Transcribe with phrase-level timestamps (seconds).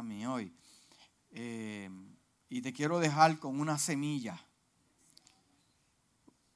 [0.00, 0.54] mí hoy.
[1.32, 1.90] Eh,
[2.48, 4.40] y te quiero dejar con una semilla.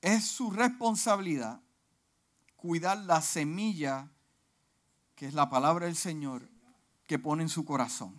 [0.01, 1.61] Es su responsabilidad
[2.55, 4.09] cuidar la semilla
[5.15, 6.49] que es la palabra del Señor
[7.07, 8.15] que pone en su corazón.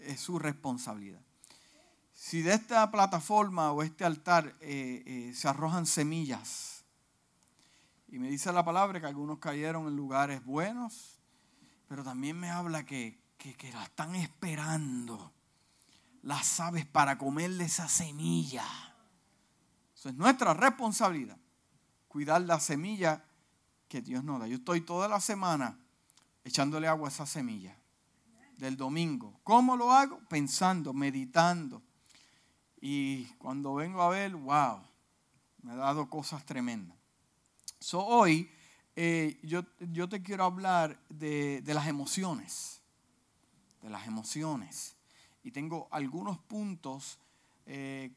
[0.00, 1.20] Es su responsabilidad.
[2.12, 6.84] Si de esta plataforma o este altar eh, eh, se arrojan semillas,
[8.08, 11.18] y me dice la palabra que algunos cayeron en lugares buenos,
[11.88, 13.18] pero también me habla que,
[13.52, 15.32] que, la están esperando
[16.22, 18.64] las aves para comerle esa semilla.
[19.94, 21.36] Eso es nuestra responsabilidad,
[22.08, 23.22] cuidar la semilla
[23.88, 24.46] que Dios nos da.
[24.46, 25.78] Yo estoy toda la semana
[26.42, 27.76] echándole agua a esa semilla
[28.56, 29.38] del domingo.
[29.44, 30.20] ¿Cómo lo hago?
[30.28, 31.82] Pensando, meditando.
[32.80, 34.80] Y cuando vengo a ver, wow,
[35.62, 36.96] me ha dado cosas tremendas.
[37.92, 38.50] Hoy
[38.96, 42.80] eh, yo, yo, te quiero hablar de, de las emociones.
[43.84, 44.96] De las emociones
[45.44, 47.18] y tengo algunos puntos
[47.66, 48.10] eh,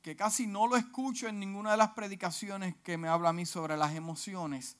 [0.00, 3.44] que casi no lo escucho en ninguna de las predicaciones que me habla a mí
[3.44, 4.78] sobre las emociones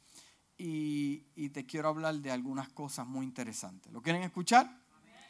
[0.57, 1.19] y,
[1.51, 3.93] te quiero hablar de algunas cosas muy interesantes.
[3.93, 4.71] ¿Lo quieren escuchar?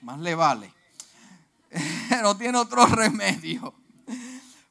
[0.02, 0.72] Más le vale.
[2.22, 3.74] no tiene otro remedio.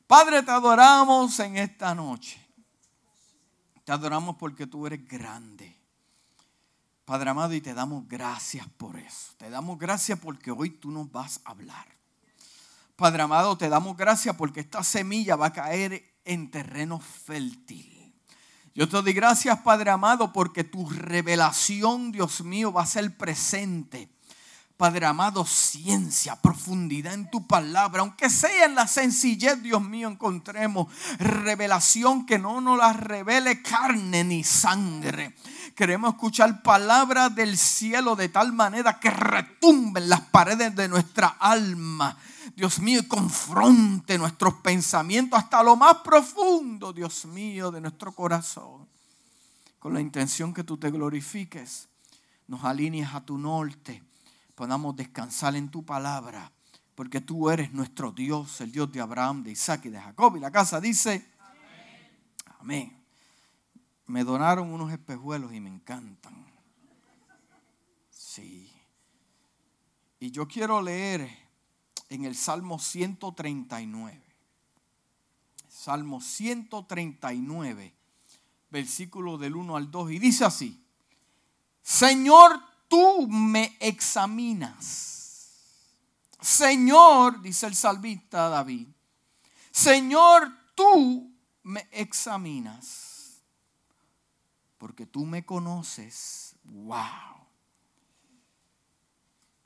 [0.08, 2.40] Padre, te adoramos en esta noche.
[3.84, 5.79] Te adoramos porque tú eres grande.
[7.10, 9.34] Padre amado, y te damos gracias por eso.
[9.40, 11.88] Te damos gracias porque hoy tú nos vas a hablar.
[12.96, 18.14] Padre amado, te damos gracias porque esta semilla va a caer en terreno fértil.
[18.76, 24.08] Yo te doy gracias, Padre amado, porque tu revelación, Dios mío, va a ser presente.
[24.78, 30.94] Padre amado, ciencia, profundidad en tu palabra, aunque sea en la sencillez, Dios mío, encontremos
[31.18, 35.36] revelación que no nos la revele carne ni sangre.
[35.76, 42.18] Queremos escuchar palabras del cielo de tal manera que retumben las paredes de nuestra alma.
[42.56, 48.88] Dios mío, confronte nuestros pensamientos hasta lo más profundo, Dios mío, de nuestro corazón.
[49.80, 51.88] Con la intención que tú te glorifiques,
[52.48, 54.04] nos alinees a tu norte
[54.60, 56.52] podamos descansar en tu palabra,
[56.94, 60.36] porque tú eres nuestro Dios, el Dios de Abraham, de Isaac y de Jacob.
[60.36, 61.26] Y la casa dice,
[62.60, 62.99] amén.
[64.10, 66.44] Me donaron unos espejuelos y me encantan.
[68.10, 68.72] Sí.
[70.20, 71.30] Y yo quiero leer
[72.10, 74.20] en el Salmo 139.
[75.68, 77.94] Salmo 139,
[78.72, 80.12] versículo del 1 al 2.
[80.14, 80.84] Y dice así,
[81.84, 85.20] Señor, tú me examinas.
[86.42, 88.88] Señor, dice el salvista David,
[89.70, 91.32] Señor, tú
[91.62, 93.09] me examinas,
[94.80, 96.56] porque tú me conoces.
[96.64, 96.98] Wow.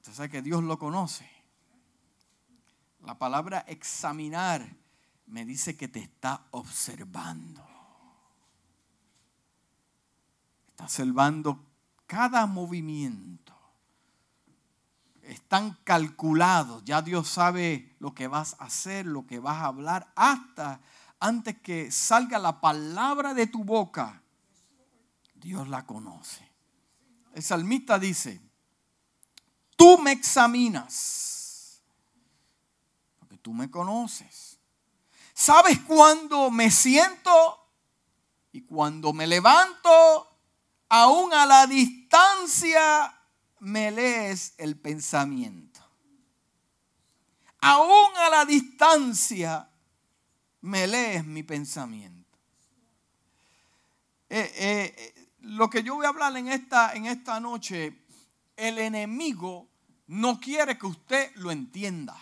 [0.01, 1.29] Usted sabe que Dios lo conoce.
[3.06, 4.75] La palabra examinar
[5.28, 7.66] me dice que te está observando.
[10.68, 11.66] Está observando
[12.06, 13.44] cada movimiento
[15.23, 16.84] están calculados.
[16.85, 20.81] Ya Dios sabe lo que vas a hacer, lo que vas a hablar, hasta
[21.19, 24.22] antes que salga la palabra de tu boca.
[25.43, 26.49] Dios la conoce.
[27.35, 28.41] El salmista dice,
[29.75, 31.83] tú me examinas,
[33.19, 34.57] porque tú me conoces.
[35.33, 37.69] ¿Sabes cuándo me siento
[38.53, 40.33] y cuando me levanto
[40.87, 43.19] aún a la distancia
[43.59, 45.81] me lees el pensamiento.
[47.61, 49.69] Aún a la distancia
[50.61, 52.37] me lees mi pensamiento.
[54.29, 55.12] Eh, eh,
[55.43, 57.97] lo que yo voy a hablar en esta, en esta noche,
[58.55, 59.67] el enemigo
[60.07, 62.17] no quiere que usted lo entienda.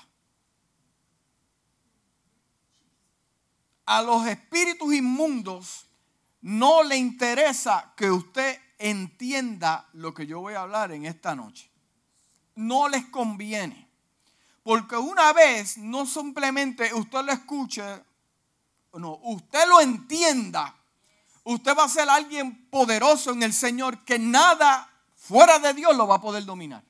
[3.85, 5.85] A los espíritus inmundos
[6.41, 11.69] no le interesa que usted entienda lo que yo voy a hablar en esta noche.
[12.55, 13.87] No les conviene.
[14.63, 17.83] Porque una vez no simplemente usted lo escuche,
[18.93, 20.75] no, usted lo entienda,
[21.43, 26.07] usted va a ser alguien poderoso en el Señor que nada fuera de Dios lo
[26.07, 26.83] va a poder dominar.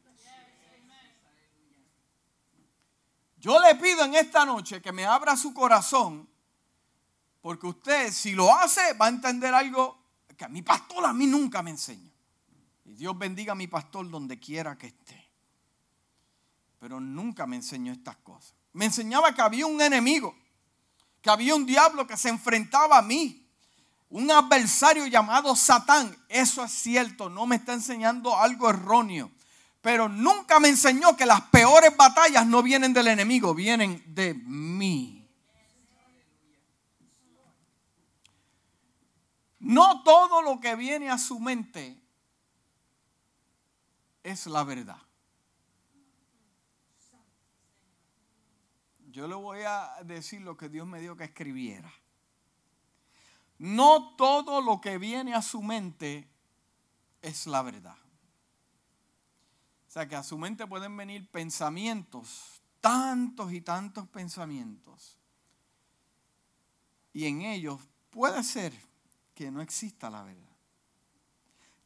[3.38, 6.30] Yo le pido en esta noche que me abra su corazón
[7.42, 9.98] porque usted, si lo hace, va a entender algo
[10.38, 12.12] que a mi pastor a mí nunca me enseña.
[12.86, 15.30] Y Dios bendiga a mi pastor donde quiera que esté.
[16.80, 18.54] Pero nunca me enseñó estas cosas.
[18.74, 20.36] Me enseñaba que había un enemigo,
[21.22, 23.51] que había un diablo que se enfrentaba a mí,
[24.12, 26.16] un adversario llamado Satán.
[26.30, 29.32] Eso es cierto, no me está enseñando algo erróneo.
[29.82, 35.18] Pero nunca me enseñó que las peores batallas no vienen del enemigo, vienen de mí.
[39.60, 42.00] No todo lo que viene a su mente
[44.24, 45.02] es la verdad.
[49.10, 51.92] Yo le voy a decir lo que Dios me dio que escribiera.
[53.62, 56.28] No todo lo que viene a su mente
[57.22, 57.96] es la verdad.
[59.88, 65.16] O sea que a su mente pueden venir pensamientos, tantos y tantos pensamientos.
[67.14, 67.80] Y en ellos
[68.10, 68.74] puede ser
[69.36, 70.58] que no exista la verdad.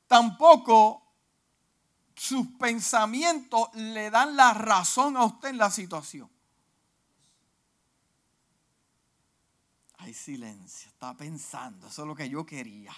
[0.07, 1.04] Tampoco
[2.16, 6.30] sus pensamientos le dan la razón a usted en la situación.
[10.06, 12.96] Hay silencio, está pensando, eso es lo que yo quería.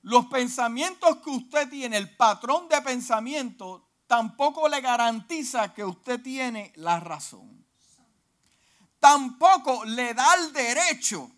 [0.00, 6.72] Los pensamientos que usted tiene, el patrón de pensamiento, tampoco le garantiza que usted tiene
[6.76, 7.66] la razón.
[8.98, 11.30] Tampoco le da el derecho.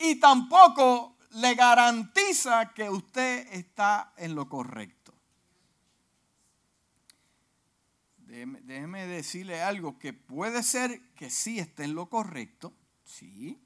[0.00, 5.02] Y tampoco le garantiza que usted está en lo correcto.
[8.32, 12.72] Déjeme, decirle algo que puede ser que sí esté en lo correcto,
[13.04, 13.56] sí.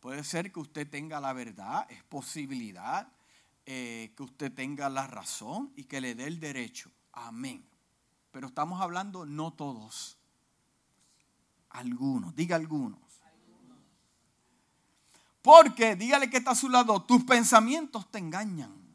[0.00, 3.06] Puede ser que usted tenga la verdad, es posibilidad
[3.66, 6.90] eh, que usted tenga la razón y que le dé el derecho.
[7.12, 7.64] Amén.
[8.32, 10.18] Pero estamos hablando no todos,
[11.70, 12.98] algunos, diga algunos.
[15.40, 18.87] Porque, dígale que está a su lado, tus pensamientos te engañan.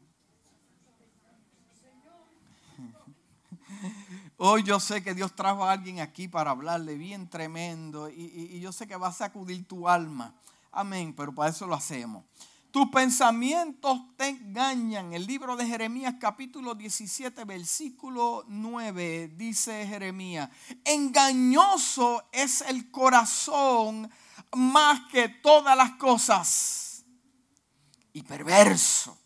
[4.36, 8.72] Hoy yo sé que Dios trajo a alguien aquí para hablarle bien tremendo y, yo
[8.72, 10.34] sé que va a sacudir tu alma.
[10.72, 12.24] Amén, pero para eso lo hacemos.
[12.72, 15.12] Tus pensamientos te engañan.
[15.12, 20.50] El libro de Jeremías capítulo 17 versículo 9 dice Jeremías,
[20.84, 24.10] engañoso es el corazón
[24.56, 27.04] más que todas las cosas
[28.12, 29.16] y perverso.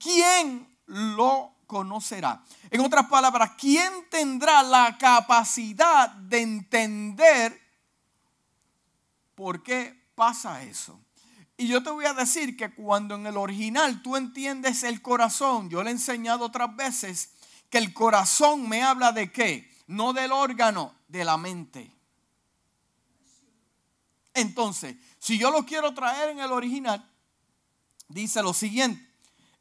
[0.00, 2.42] ¿Quién lo conocerá?
[2.68, 7.60] En otras palabras, ¿quién tendrá la capacidad de entender
[9.36, 10.98] por qué pasa eso?
[11.56, 15.70] Y yo te voy a decir que cuando en el original tú entiendes el corazón,
[15.70, 17.34] yo le he enseñado otras veces
[17.68, 19.70] que el corazón me habla de qué?
[19.86, 21.94] No del órgano, de la mente.
[24.34, 27.08] Entonces, si yo lo quiero traer en el original,
[28.08, 29.09] dice lo siguiente,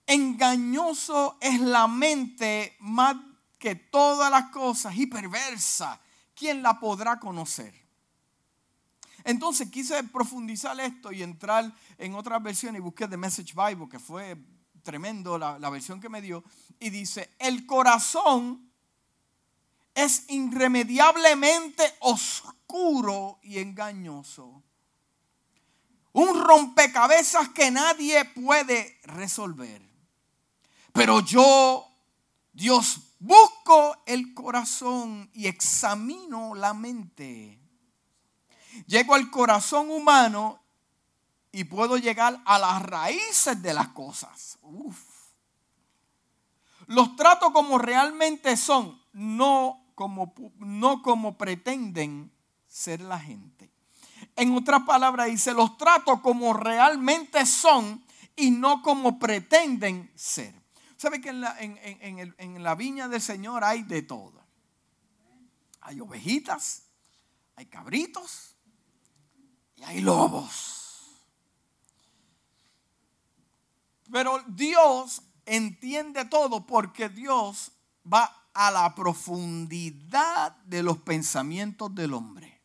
[0.10, 3.16] engañoso es la mente más
[3.60, 6.02] que todas las cosas y perversa.
[6.34, 7.74] ¿Quién la podrá conocer?
[9.24, 14.00] Entonces quise profundizar esto y entrar en otras versiones y busqué The Message Bible, que
[14.00, 14.36] fue
[14.82, 16.44] tremendo la, la versión que me dio,
[16.80, 18.72] y dice, el corazón
[19.94, 24.64] es irremediablemente oscuro y engañoso.
[26.14, 29.89] Un rompecabezas que nadie puede resolver.
[31.00, 31.88] Pero yo,
[32.52, 37.58] Dios, busco el corazón y examino la mente.
[38.86, 40.60] Llego al corazón humano
[41.54, 44.60] y puedo llegar a las raíces de las cosas.
[46.88, 52.30] Los trato como realmente son, no como, no como pretenden
[52.68, 53.72] ser la gente.
[54.36, 58.04] En otras palabras dice, los trato como realmente son
[58.36, 60.59] y no como pretenden ser.
[61.00, 64.46] ¿Sabe que en la, viña del Señor hay de todo?
[65.80, 66.84] Hay ovejitas,
[67.56, 68.54] hay cabritos
[69.78, 71.24] y hay lobos.
[74.12, 77.72] Pero Dios entiende todo porque Dios
[78.06, 82.62] va a la profundidad de los pensamientos del hombre.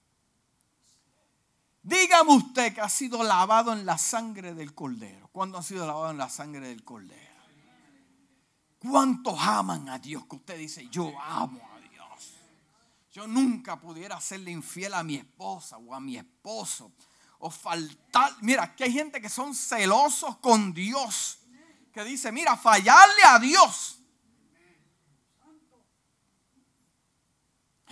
[1.85, 5.29] Dígame usted que ha sido lavado en la sangre del cordero.
[5.29, 7.34] ¿Cuándo ha sido lavado en la sangre del cordero?
[8.88, 10.26] ¿Cuántos aman a Dios?
[10.26, 12.35] Que usted dice, yo amo a Dios.
[13.12, 16.93] Yo nunca pudiera serle infiel a mi esposa o a mi esposo.
[17.38, 18.37] O faltar.
[18.43, 21.38] Mira, que hay gente que son celosos con Dios.
[21.93, 24.00] Que dice, mira, fallarle a Dios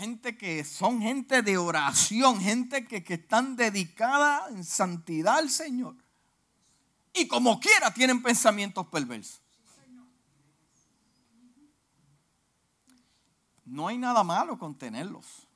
[0.03, 5.95] gente que son gente de oración, gente que, que están dedicada en santidad al Señor.
[7.15, 9.42] Y como quiera tienen pensamientos perversos.
[13.73, 15.49] No hay nada malo con tenerlos.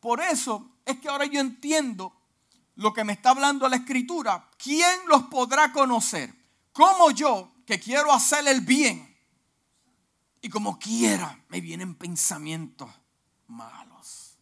[0.00, 2.12] Por eso es que ahora yo entiendo
[2.74, 6.34] lo que me está hablando la escritura, ¿quién los podrá conocer?
[6.72, 9.16] Como yo, que quiero hacer el bien,
[10.42, 12.90] y como quiera me vienen pensamientos
[13.46, 14.36] malos.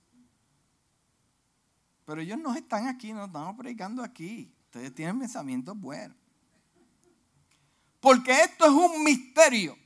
[2.06, 4.50] Pero ellos no están aquí, no estamos predicando aquí.
[4.64, 6.23] Ustedes tienen pensamientos buenos.
[8.04, 9.78] Porque esto es un misterio.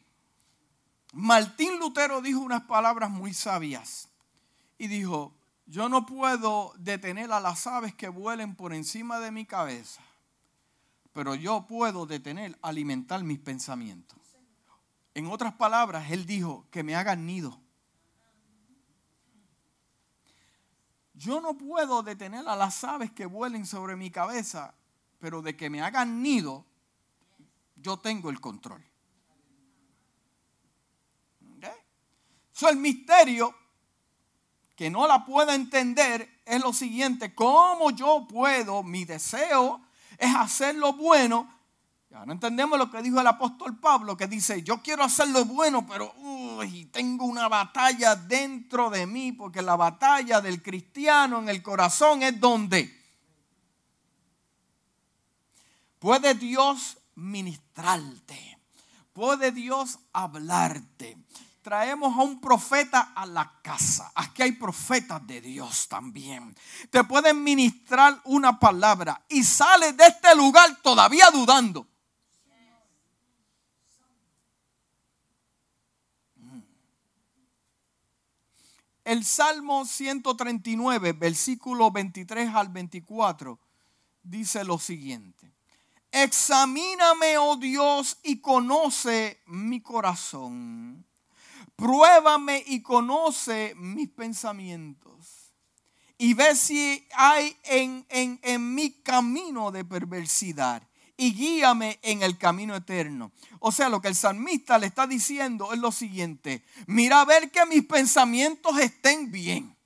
[1.13, 4.09] Martín Lutero dijo unas palabras muy sabias
[4.77, 9.47] y dijo, yo no puedo detener a las aves que vuelen por encima de mi
[9.47, 10.03] cabeza,
[11.13, 14.19] pero yo puedo detener, alimentar mis pensamientos.
[15.15, 17.61] En otras palabras, él dijo que me hagan nido.
[21.15, 24.75] Yo no puedo detener a las aves que vuelen sobre mi cabeza,
[25.21, 26.67] pero de que me hagan nido,
[27.89, 28.85] yo tengo el control.
[31.57, 32.69] ¿Okay?
[32.69, 33.55] el misterio
[34.77, 39.81] que no la puedo entender es lo siguiente, ¿cómo yo puedo, mi deseo
[40.19, 41.49] es hacer lo bueno?
[42.11, 45.47] Ya no entendemos lo que dijo el apóstol Pablo, que dice, yo quiero hacer lo
[45.47, 46.15] bueno, pero
[46.93, 52.39] tengo una batalla dentro de mí, porque la batalla del cristiano en el corazón es
[52.39, 52.95] donde
[55.99, 58.59] puede Dios ministrarte,
[59.13, 61.19] puede Dios hablarte.
[61.63, 64.11] Traemos a un profeta a la casa.
[64.15, 66.57] Aquí hay profetas de Dios también.
[66.91, 71.87] Te pueden ministrar una palabra y sales de este lugar todavía dudando.
[79.05, 83.59] El Salmo 139, versículo 23 al 24,
[84.23, 85.48] dice lo siguiente.
[86.11, 91.07] Examíname, oh Dios, y conoce mi corazón.
[91.77, 95.53] Pruébame y conoce mis pensamientos.
[96.17, 100.83] Y ve si hay en, en, en mi camino de perversidad
[101.17, 103.33] y guíame en el camino eterno.
[103.59, 107.51] O sea, lo que el salmista le está diciendo es lo siguiente, mira a ver
[107.51, 109.78] que mis pensamientos estén bien.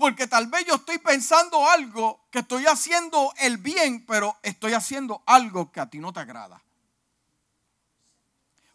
[0.00, 5.22] Porque tal vez yo estoy pensando algo que estoy haciendo el bien, pero estoy haciendo
[5.26, 6.62] algo que a ti no te agrada.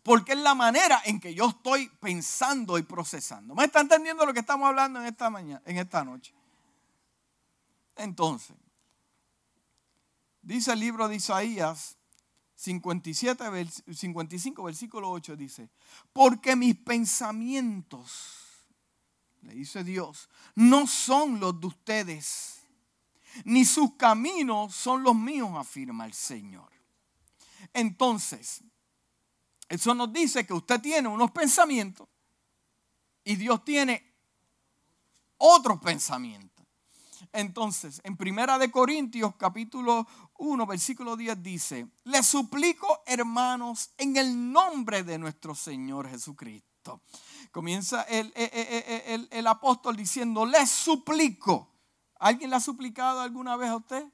[0.04, 3.56] Porque es la manera en que yo estoy pensando y procesando.
[3.56, 6.32] ¿Me está entendiendo lo que estamos hablando en esta mañana, en esta noche?
[7.96, 8.56] Entonces,
[10.46, 11.98] Dice el libro de Isaías
[12.54, 13.44] 57,
[13.92, 15.72] 55, versículo 8, dice,
[16.14, 18.45] porque mis pensamientos,
[19.46, 22.62] le dice Dios, no son los de ustedes,
[23.44, 26.72] ni sus caminos son los míos, afirma el Señor.
[27.74, 28.64] Entonces,
[29.70, 32.08] eso nos dice que usted tiene unos pensamientos
[33.24, 34.14] y Dios tiene
[35.38, 36.66] otros pensamientos.
[37.32, 44.52] Entonces, en Primera de Corintios capítulo 1, versículo 10 dice, les suplico hermanos en el
[44.52, 47.02] nombre de nuestro Señor Jesucristo.
[47.56, 51.72] Comienza el, el, apóstol diciendo, les suplico.
[52.20, 54.06] ¿Alguien le ha suplicado alguna vez a usted?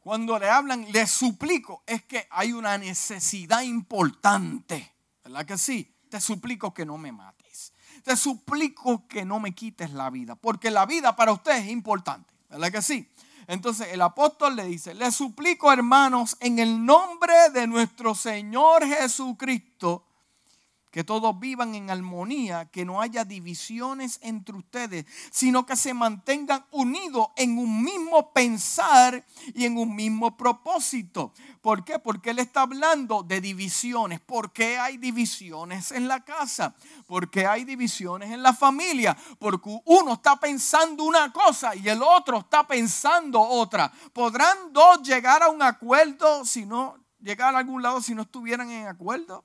[0.00, 4.92] Cuando le hablan, les suplico, es que hay una necesidad importante.
[5.22, 5.94] ¿Verdad que sí?
[6.10, 7.72] Te suplico que no me mates.
[8.02, 12.34] Te suplico que no me quites la vida, porque la vida para usted es importante.
[12.50, 13.08] ¿Verdad que sí?
[13.46, 20.08] Entonces el apóstol le dice, le suplico hermanos en el nombre de nuestro Señor Jesucristo,
[20.94, 26.64] que todos vivan en armonía, que no haya divisiones entre ustedes, sino que se mantengan
[26.70, 31.32] unidos en un mismo pensar y en un mismo propósito.
[31.60, 31.98] ¿Por qué?
[31.98, 34.20] Porque Él está hablando de divisiones.
[34.20, 36.76] ¿Por qué hay divisiones en la casa?
[37.08, 39.16] ¿Por qué hay divisiones en la familia?
[39.40, 43.90] Porque uno está pensando una cosa y el otro está pensando otra.
[44.12, 48.70] ¿Podrán dos llegar a un acuerdo si no, llegar a algún lado si no estuvieran
[48.70, 49.44] en acuerdo?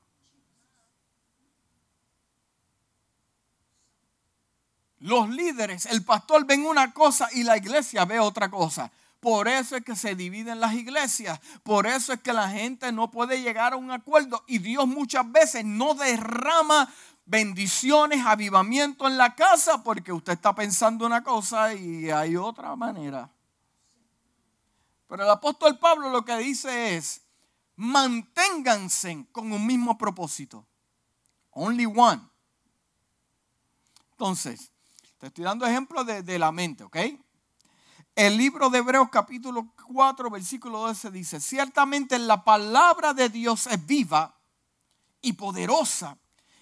[4.99, 8.91] Los líderes, el pastor ven una cosa y la iglesia ve otra cosa.
[9.19, 11.39] Por eso es que se dividen las iglesias.
[11.63, 14.43] Por eso es que la gente no puede llegar a un acuerdo.
[14.47, 16.91] Y Dios muchas veces no derrama
[17.25, 23.29] bendiciones, avivamiento en la casa porque usted está pensando una cosa y hay otra manera.
[25.07, 27.21] Pero el apóstol Pablo lo que dice es,
[27.75, 30.65] manténganse con un mismo propósito.
[31.51, 32.21] Only one.
[34.11, 34.71] Entonces,
[35.19, 36.97] te estoy dando ejemplos de, la mente, ¿ok?
[38.15, 43.85] El libro de Hebreos capítulo 4, versículo 12 dice, ciertamente la palabra de Dios es
[43.85, 44.39] viva
[45.21, 46.17] y poderosa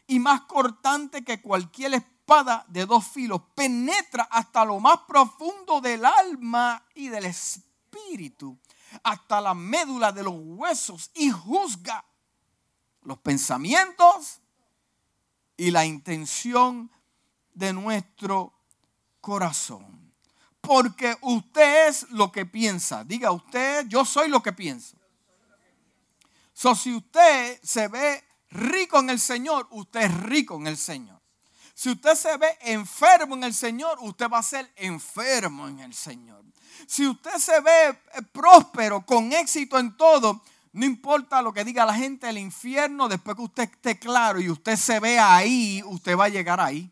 [0.08, 6.04] y más cortante que cualquier espada de dos filos, penetra hasta lo más profundo del
[6.04, 8.58] alma y del espíritu,
[9.04, 12.04] hasta la médula de los huesos y juzga
[13.04, 14.42] los pensamientos
[15.56, 16.92] y la intención
[17.58, 18.54] de nuestro
[19.20, 20.14] corazón.
[20.62, 23.04] Porque usted es lo que piensa.
[23.04, 24.96] Diga usted, yo soy lo que pienso.
[26.54, 31.22] So, si usted se ve rico en el Señor, usted es rico en el Señor.
[31.74, 35.94] Si usted se ve enfermo en el Señor, usted va a ser enfermo en el
[35.94, 36.44] Señor.
[36.88, 40.42] Si usted se ve eh, próspero, con éxito en todo,
[40.74, 44.50] no importa lo que diga la gente del infierno, después que usted esté claro y
[44.50, 46.92] usted se ve ahí, usted va a llegar ahí.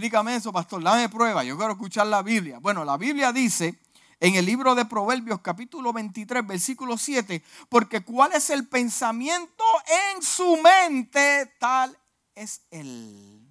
[0.00, 0.82] Explícame eso, pastor.
[0.82, 1.44] Dame prueba.
[1.44, 2.58] Yo quiero escuchar la Biblia.
[2.58, 3.78] Bueno, la Biblia dice
[4.18, 9.62] en el libro de Proverbios capítulo 23, versículo 7, porque cuál es el pensamiento
[10.14, 11.94] en su mente, tal
[12.34, 13.46] es él.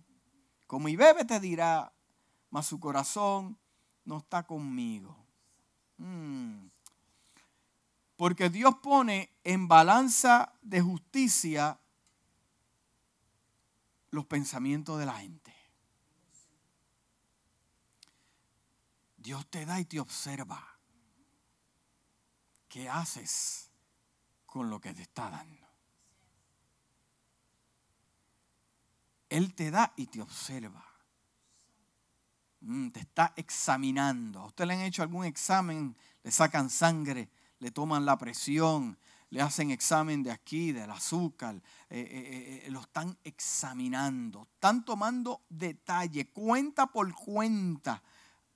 [0.65, 1.93] Como y bebe te dirá,
[2.49, 3.55] mas su corazón
[4.03, 5.15] no está conmigo.
[5.97, 6.65] Mm.
[8.15, 11.79] Porque Dios pone en balanza de justicia
[14.09, 15.38] los pensamientos de la gente.
[19.29, 20.59] Dios te da y te observa.
[22.67, 23.69] ¿Qué haces
[24.47, 25.67] con lo que te está dando?
[29.29, 30.83] Él te da y te observa.
[32.61, 34.39] Mm, te está examinando.
[34.39, 35.95] ¿A usted le han hecho algún examen?
[36.23, 38.97] Le sacan sangre, le toman la presión,
[39.29, 41.61] le hacen examen de aquí, del azúcar.
[41.87, 44.47] Eh, eh, eh, lo están examinando.
[44.55, 48.01] Están tomando detalle, cuenta por cuenta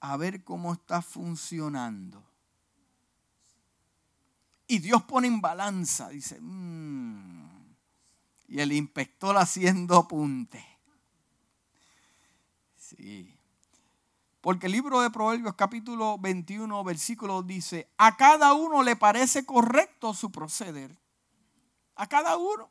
[0.04, 2.22] a ver cómo está funcionando.
[4.68, 7.74] Y Dios pone en balanza, dice, mm".
[8.50, 10.62] y el inspector haciendo apunte.
[12.76, 13.34] Sí.
[14.42, 20.14] Porque el libro de Proverbios capítulo 21, versículo dice, a cada uno le parece correcto
[20.14, 21.00] su proceder.
[21.96, 22.70] A cada uno.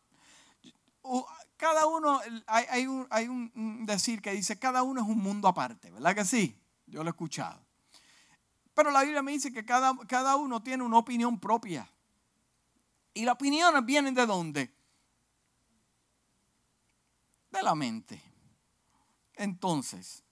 [1.57, 5.91] Cada uno, hay, un, hay un decir que dice, cada uno es un mundo aparte,
[5.91, 6.62] ¿verdad que sí?
[6.93, 7.59] Yo lo he escuchado.
[8.75, 11.91] Pero la Biblia me dice que cada, cada uno tiene una opinión propia.
[13.15, 14.75] ¿Y las opiniones vienen de dónde?
[17.51, 18.23] De la mente.
[19.37, 20.23] Entonces,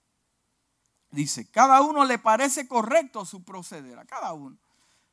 [1.09, 4.59] dice, cada uno le parece correcto su proceder, a cada uno.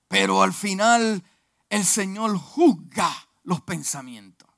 [0.06, 1.24] Pero al final
[1.70, 3.10] el Señor juzga
[3.44, 4.50] los pensamientos.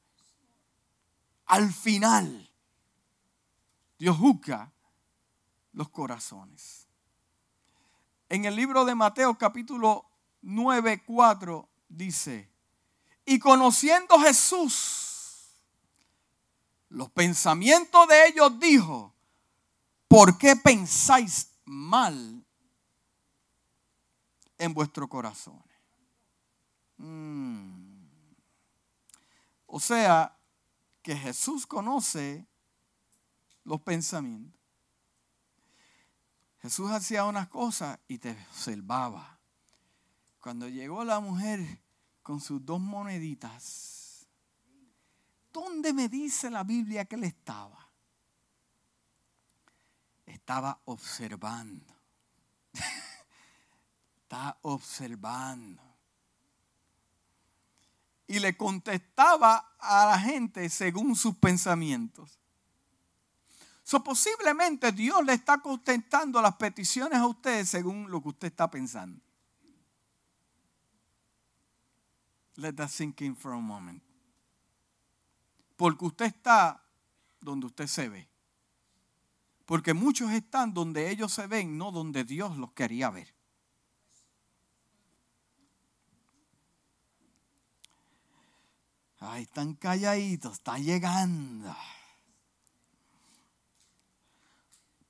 [1.47, 2.51] Al final,
[3.97, 4.73] Dios juzga
[5.73, 6.87] los corazones.
[8.29, 10.09] En el libro de Mateo capítulo
[10.43, 12.51] 9, 4 dice,
[13.25, 15.11] y conociendo Jesús
[16.91, 19.15] los pensamientos de ellos dijo,
[20.09, 22.45] ¿por qué pensáis mal
[24.59, 25.63] en vuestro corazón?
[26.97, 28.07] Mm.
[29.67, 30.37] O sea,
[31.03, 32.47] que Jesús conoce
[33.65, 34.60] los pensamientos.
[36.63, 39.39] Jesús hacía unas cosas y te observaba.
[40.41, 41.81] Cuando llegó la mujer
[42.23, 44.27] con sus dos moneditas,
[45.53, 47.89] ¿dónde me dice la Biblia que él estaba?
[50.27, 51.87] Estaba observando.
[54.23, 55.83] Está observando.
[58.27, 62.40] Y le contestaba a la gente según sus pensamientos
[63.99, 69.21] posiblemente Dios le está contestando las peticiones a usted según lo que usted está pensando.
[72.55, 74.01] Let that sink in for a moment.
[75.77, 76.81] Porque usted está
[77.41, 78.29] donde usted se ve.
[79.67, 83.35] Porque muchos están donde ellos se ven, no donde Dios los quería ver.
[89.19, 91.75] Ay, están calladitos, está llegando.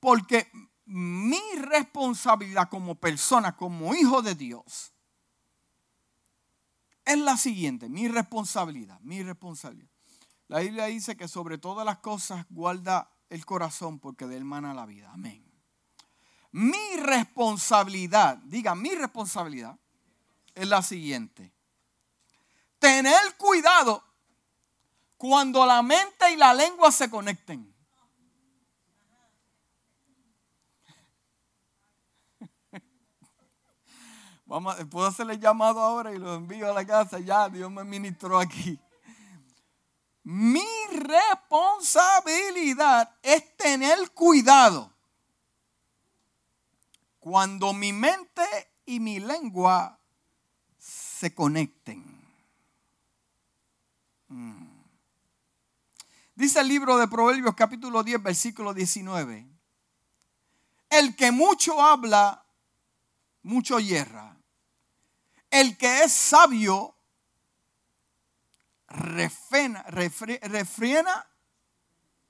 [0.01, 0.51] Porque
[0.83, 4.91] mi responsabilidad como persona, como hijo de Dios,
[7.05, 9.89] es la siguiente, mi responsabilidad, mi responsabilidad.
[10.47, 14.73] La Biblia dice que sobre todas las cosas guarda el corazón porque de él mana
[14.73, 15.09] la vida.
[15.13, 15.45] Amén.
[16.51, 19.79] Mi responsabilidad, diga, mi responsabilidad
[20.53, 21.53] es la siguiente.
[22.79, 24.03] Tener cuidado
[25.15, 27.70] cuando la mente y la lengua se conecten.
[34.89, 37.19] Puedo hacerle llamado ahora y lo envío a la casa.
[37.19, 38.77] Ya, Dios me ministró aquí.
[40.23, 44.93] Mi responsabilidad es tener cuidado
[47.19, 48.43] cuando mi mente
[48.85, 49.99] y mi lengua
[50.77, 52.05] se conecten.
[54.27, 54.67] Mm.
[56.35, 59.47] Dice el libro de Proverbios capítulo 10, versículo 19.
[60.89, 62.45] El que mucho habla,
[63.43, 64.40] mucho hierra.
[65.51, 66.95] El que es sabio,
[68.87, 69.85] refrena,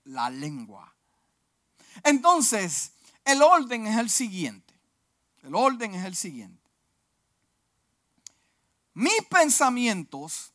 [0.05, 0.93] la lengua.
[2.03, 2.91] Entonces,
[3.23, 4.73] el orden es el siguiente.
[5.43, 6.59] El orden es el siguiente.
[8.93, 10.51] Mis pensamientos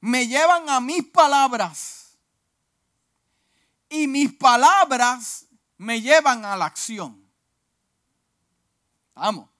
[0.00, 2.16] me llevan a mis palabras
[3.88, 7.22] y mis palabras me llevan a la acción.
[9.14, 9.55] Vamos.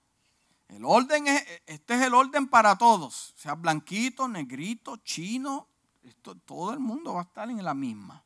[0.67, 5.67] El orden es, este es el orden para todos, sea blanquito, negrito, chino,
[6.03, 8.23] esto, todo el mundo va a estar en la misma.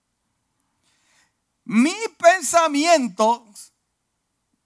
[1.63, 3.71] Mis pensamientos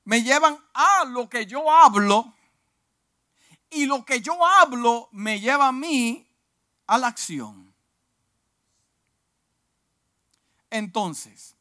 [0.05, 2.33] me llevan a lo que yo hablo
[3.69, 6.25] y lo que yo hablo me lleva a mí
[6.88, 7.73] a la acción.
[10.69, 11.55] Entonces,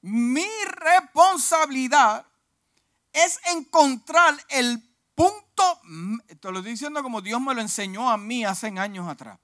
[0.00, 2.26] mi responsabilidad
[3.12, 5.80] es encontrar el punto,
[6.40, 9.38] te lo estoy diciendo como Dios me lo enseñó a mí hace años atrás.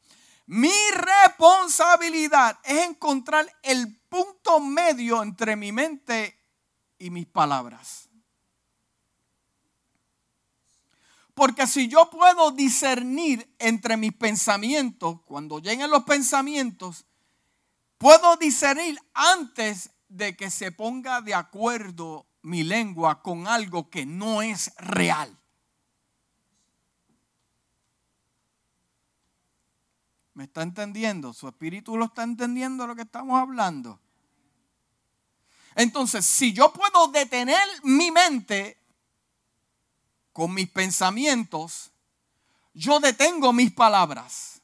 [0.47, 6.37] Mi responsabilidad es encontrar el punto medio entre mi mente
[6.99, 8.09] y mis palabras.
[11.35, 17.07] Porque si yo puedo discernir entre mis pensamientos, cuando lleguen los pensamientos,
[17.97, 24.43] puedo discernir antes de que se ponga de acuerdo mi lengua con algo que no
[24.43, 25.40] es real.
[30.41, 31.35] ¿Me está entendiendo?
[31.35, 34.01] ¿Su espíritu lo está entendiendo lo que estamos hablando?
[35.75, 38.83] Entonces, si yo puedo detener mi mente
[40.33, 41.91] con mis pensamientos,
[42.73, 44.63] yo detengo mis palabras.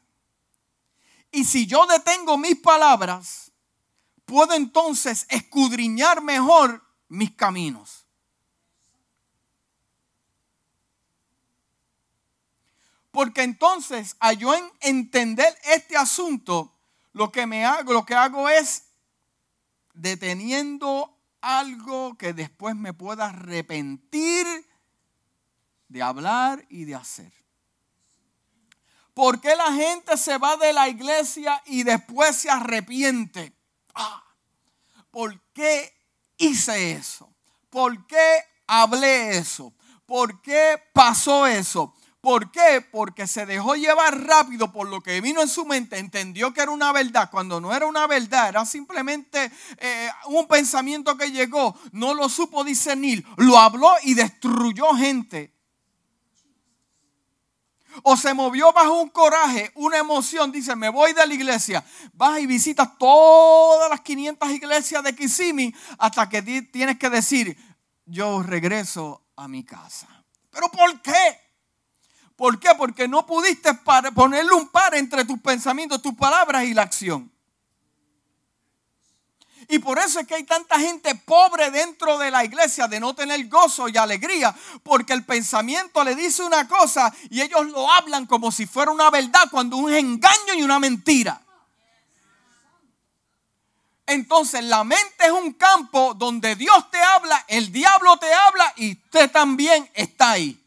[1.30, 3.52] Y si yo detengo mis palabras,
[4.24, 8.05] puedo entonces escudriñar mejor mis caminos.
[13.16, 14.52] Porque entonces, a yo
[14.82, 16.74] entender este asunto,
[17.14, 18.88] lo que me hago, lo que hago es
[19.94, 24.46] deteniendo algo que después me pueda arrepentir
[25.88, 27.32] de hablar y de hacer.
[29.14, 33.56] ¿Por qué la gente se va de la iglesia y después se arrepiente?
[33.94, 34.22] Ah,
[35.10, 35.90] ¿Por qué
[36.36, 37.34] hice eso?
[37.70, 39.72] ¿Por qué hablé eso?
[40.04, 41.95] ¿Por qué pasó eso?
[42.26, 42.80] ¿Por qué?
[42.80, 46.72] Porque se dejó llevar rápido por lo que vino en su mente, entendió que era
[46.72, 52.14] una verdad, cuando no era una verdad, era simplemente eh, un pensamiento que llegó, no
[52.14, 55.54] lo supo discernir, lo habló y destruyó gente.
[58.02, 62.40] O se movió bajo un coraje, una emoción, dice, me voy de la iglesia, vas
[62.40, 67.56] y visitas todas las 500 iglesias de Kissimmee hasta que tienes que decir,
[68.04, 70.08] yo regreso a mi casa.
[70.50, 71.45] ¿Pero por qué?
[72.36, 72.68] ¿Por qué?
[72.76, 73.72] Porque no pudiste
[74.14, 77.32] ponerle un par entre tus pensamientos, tus palabras y la acción.
[79.68, 83.14] Y por eso es que hay tanta gente pobre dentro de la iglesia de no
[83.14, 88.26] tener gozo y alegría, porque el pensamiento le dice una cosa y ellos lo hablan
[88.26, 91.40] como si fuera una verdad cuando un engaño y una mentira.
[94.06, 98.92] Entonces la mente es un campo donde Dios te habla, el diablo te habla y
[98.92, 100.65] usted también está ahí.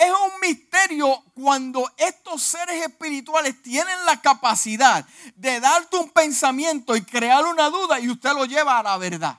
[0.00, 7.04] Es un misterio cuando estos seres espirituales tienen la capacidad de darte un pensamiento y
[7.04, 9.38] crear una duda y usted lo lleva a la verdad.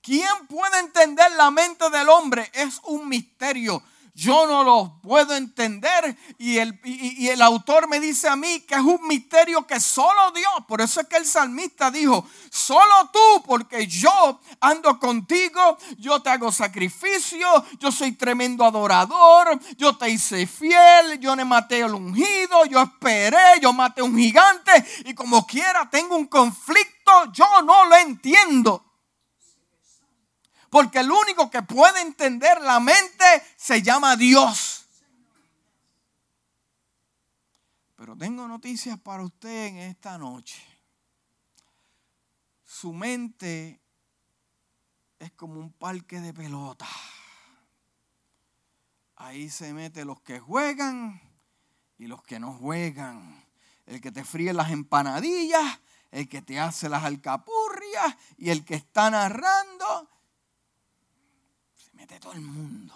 [0.00, 2.50] ¿Quién puede entender la mente del hombre?
[2.54, 3.82] Es un misterio
[4.14, 8.74] yo no lo puedo entender y el, y, el, autor me dice a mí que
[8.74, 13.42] es un misterio que solo Dios, por eso es que el salmista dijo, solo tú,
[13.46, 17.48] porque yo ando contigo, yo te hago sacrificio,
[17.78, 23.60] yo soy tremendo adorador, yo te hice fiel, yo le maté el ungido, yo esperé,
[23.62, 24.72] yo maté un gigante
[25.06, 28.91] y como quiera tengo un conflicto, yo no lo entiendo.
[30.72, 33.26] Porque el único que puede entender la mente
[33.58, 34.86] se llama Dios.
[37.94, 40.62] Pero tengo noticias para usted en esta noche.
[42.64, 43.82] Su mente
[45.18, 46.88] es como un parque de pelota.
[49.16, 51.20] Ahí se meten los que juegan
[51.98, 53.44] y los que no juegan.
[53.84, 55.80] El que te fríe las empanadillas,
[56.10, 60.08] el que te hace las alcapurrias y el que está narrando.
[62.02, 62.92] Mete todo el mundo.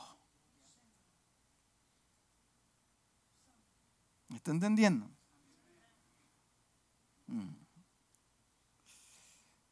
[4.27, 5.09] ¿Me está entendiendo?
[7.29, 7.55] Mm.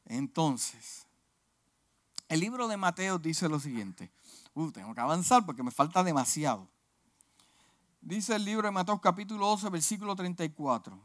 [0.05, 1.09] Entonces,
[2.29, 4.12] el libro de Mateo dice lo siguiente.
[4.55, 6.68] Uh, tengo que avanzar porque me falta demasiado.
[8.01, 10.97] Dice el libro de Mateo capítulo 12, versículo 34.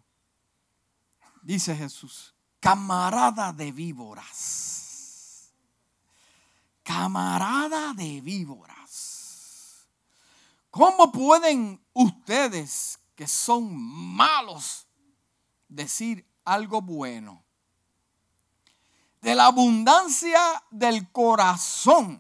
[1.42, 4.89] Dice Jesús, camarada de víboras.
[6.90, 9.88] Camarada de víboras.
[10.72, 14.88] ¿Cómo pueden ustedes que son malos
[15.68, 17.44] decir algo bueno?
[19.22, 22.20] De la abundancia del corazón.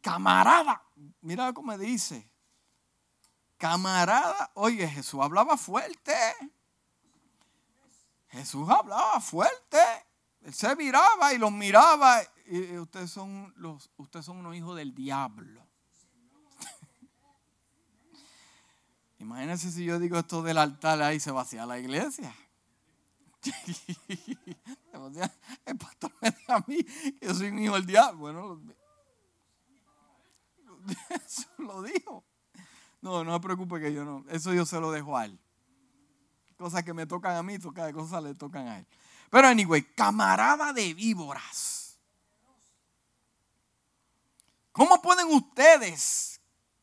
[0.00, 0.82] Camarada,
[1.20, 2.30] mira cómo dice.
[3.58, 6.14] Camarada, oye, Jesús hablaba fuerte.
[8.28, 9.82] Jesús hablaba fuerte.
[10.40, 12.22] Él se miraba y los miraba.
[12.80, 15.66] Ustedes son, los, ustedes son unos hijos del diablo.
[19.18, 22.34] Imagínense si yo digo esto del altar ahí se vacía la iglesia.
[25.64, 28.18] El pastor me dice a mí que yo soy un hijo del diablo.
[28.18, 28.60] Bueno,
[31.26, 32.24] eso lo dijo.
[33.00, 34.24] No, no se preocupe que yo no.
[34.28, 35.38] Eso yo se lo dejo a él.
[36.56, 38.86] Cosas que me tocan a mí, cosas le tocan a él.
[39.30, 41.77] Pero anyway, camarada de víboras.
[44.72, 46.40] ¿Cómo pueden ustedes,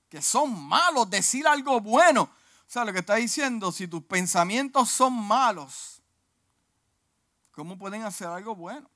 [0.10, 2.24] que son malos, decir algo bueno?
[2.24, 6.02] O sea, lo que está diciendo, si tus pensamientos son malos,
[7.52, 8.90] ¿cómo pueden hacer algo bueno?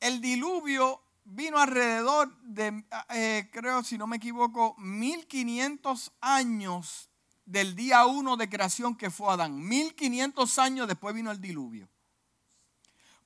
[0.00, 7.08] El diluvio vino alrededor de, eh, creo, si no me equivoco, 1500 años
[7.46, 9.66] del día uno de creación que fue Adán.
[9.66, 11.88] 1500 años después vino el diluvio.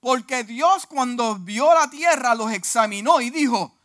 [0.00, 3.76] Porque Dios cuando vio la tierra los examinó y dijo,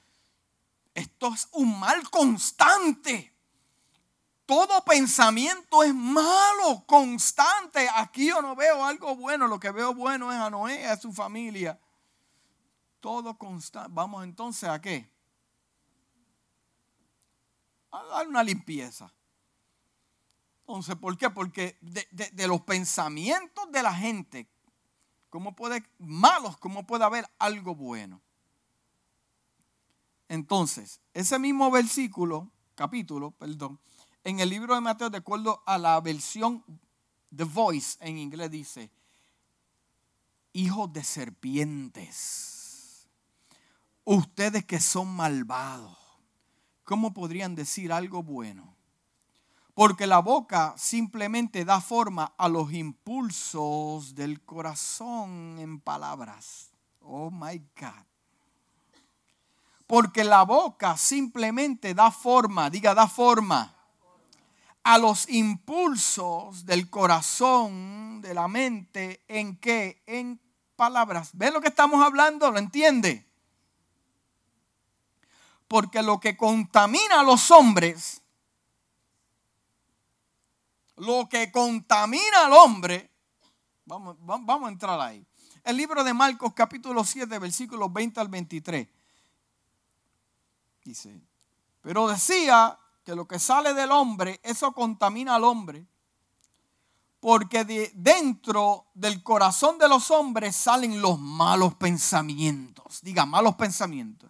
[0.93, 3.33] esto es un mal constante.
[4.45, 7.87] Todo pensamiento es malo, constante.
[7.95, 9.47] Aquí yo no veo algo bueno.
[9.47, 11.79] Lo que veo bueno es a Noé a su familia.
[12.99, 13.89] Todo constante.
[13.93, 15.09] Vamos entonces a qué?
[17.91, 19.11] A dar una limpieza.
[20.59, 21.29] Entonces, ¿por qué?
[21.29, 24.49] Porque de, los pensamientos de la gente,
[25.33, 28.21] ¿cómo puede, malos, cómo puede haber algo bueno?
[30.29, 33.79] Entonces, ese mismo versículo, capítulo, perdón,
[34.23, 36.63] en el libro de Mateo, de acuerdo a la versión
[37.35, 38.91] The Voice en inglés, dice,
[40.51, 43.07] hijos de serpientes,
[44.03, 45.97] ustedes que son malvados,
[46.83, 48.75] ¿cómo podrían decir algo bueno?
[49.73, 56.71] Porque la boca simplemente da forma a los impulsos del corazón en palabras.
[57.01, 58.05] Oh my God.
[59.87, 63.75] Porque la boca simplemente da forma, diga, da forma
[64.83, 70.03] a los impulsos del corazón, de la mente, en qué?
[70.05, 70.39] En
[70.75, 71.31] palabras.
[71.33, 72.51] ¿Ve lo que estamos hablando?
[72.51, 73.25] ¿Lo entiende?
[75.67, 78.22] Porque lo que contamina a los hombres
[80.97, 83.09] lo que contamina al hombre,
[83.85, 85.25] vamos, vamos a entrar ahí.
[85.63, 88.87] El libro de Marcos capítulo 7, versículos 20 al 23.
[90.83, 91.21] Dice,
[91.81, 95.85] pero decía que lo que sale del hombre, eso contamina al hombre.
[97.19, 102.99] Porque de dentro del corazón de los hombres salen los malos pensamientos.
[103.01, 104.29] Diga, malos pensamientos.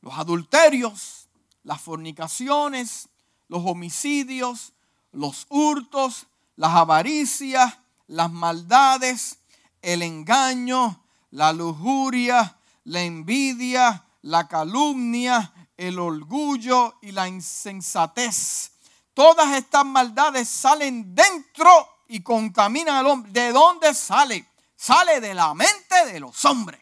[0.00, 1.28] Los adulterios,
[1.64, 3.08] las fornicaciones,
[3.48, 4.72] los homicidios,
[5.12, 9.38] los hurtos, las avaricias, las maldades,
[9.82, 18.72] el engaño, la lujuria, la envidia, la calumnia, el orgullo y la insensatez.
[19.14, 21.70] Todas estas maldades salen dentro
[22.08, 23.32] y contaminan al hombre.
[23.32, 24.46] ¿De dónde sale?
[24.76, 26.80] Sale de la mente de los hombres.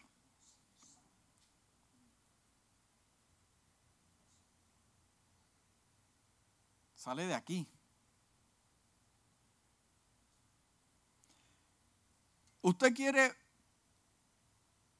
[7.05, 7.69] Sale de aquí.
[12.63, 13.31] ¿Usted quiere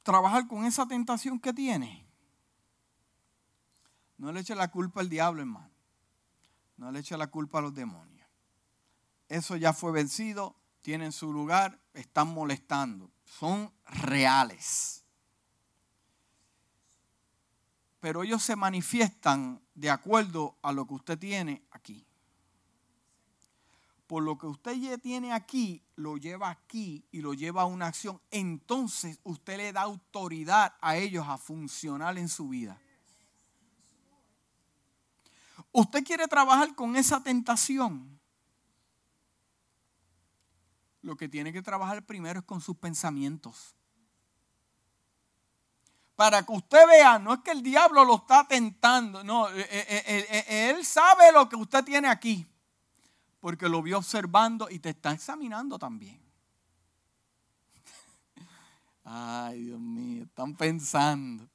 [0.04, 2.08] trabajar con esa tentación que tiene?
[4.20, 5.72] No le eche la culpa al diablo, hermano.
[6.78, 8.30] No le eche la culpa a los demonios.
[9.28, 13.10] Eso ya fue vencido, tienen su lugar, están molestando.
[13.24, 15.05] Son reales.
[18.06, 22.06] Pero ellos se manifiestan de acuerdo a lo que usted tiene aquí.
[24.06, 27.88] Por lo que usted ya tiene aquí, lo lleva aquí y lo lleva a una
[27.88, 28.22] acción.
[28.30, 32.80] Entonces usted le da autoridad a ellos a funcionar en su vida.
[35.72, 38.20] Usted quiere trabajar con esa tentación.
[41.02, 43.75] Lo que tiene que trabajar primero es con sus pensamientos
[46.16, 50.26] para que usted vea, no es que el diablo lo está tentando, no, eh, eh,
[50.30, 52.48] eh, él sabe lo que usted tiene aquí,
[53.42, 56.22] porque lo vio observando y te está examinando también.
[59.04, 61.48] Ay, Dios mío, están pensando,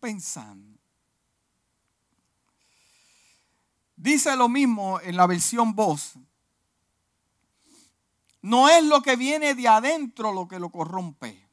[0.00, 0.78] pensando.
[3.94, 6.14] Dice lo mismo en la versión voz.
[8.40, 11.43] No es lo que viene de adentro lo que lo corrompe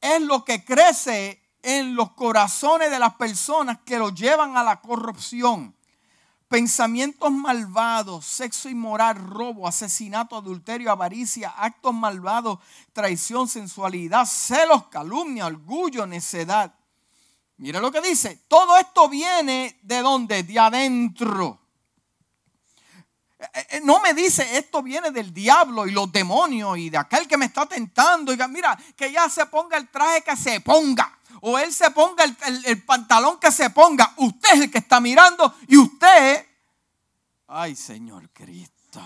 [0.00, 4.80] es lo que crece en los corazones de las personas que lo llevan a la
[4.80, 5.74] corrupción.
[6.48, 12.60] Pensamientos malvados, sexo inmoral, robo, asesinato, adulterio, avaricia, actos malvados,
[12.92, 16.72] traición, sensualidad, celos, calumnia, orgullo, necedad.
[17.56, 18.44] Mira lo que dice.
[18.46, 20.44] Todo esto viene de donde?
[20.44, 21.65] De adentro.
[23.54, 27.36] Eh, no me dice esto viene del diablo y los demonios y de aquel que
[27.36, 28.32] me está tentando.
[28.32, 31.18] Y mira, que ya se ponga el traje que se ponga.
[31.42, 34.12] O él se ponga el, pantalón que se ponga.
[34.16, 36.46] Usted es el que está mirando y usted.
[37.48, 39.02] Ay, Señor Cristo.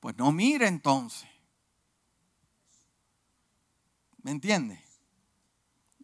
[0.00, 1.28] Pues no mire entonces.
[4.22, 4.82] ¿Me entiende?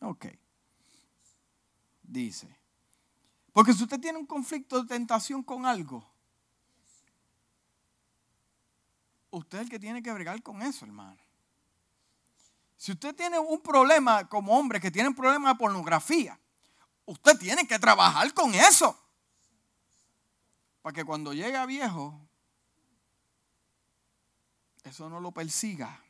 [0.00, 0.26] Ok.
[2.02, 2.62] Dice.
[3.52, 6.04] Porque si usted tiene un conflicto de tentación con algo,
[9.30, 11.20] usted es el que tiene que bregar con eso, hermano.
[12.76, 16.38] Si usted tiene un problema como hombre que tiene un problema de pornografía,
[17.04, 18.98] usted tiene que trabajar con eso.
[20.80, 22.18] Para que cuando llegue viejo,
[24.82, 26.02] eso no lo persiga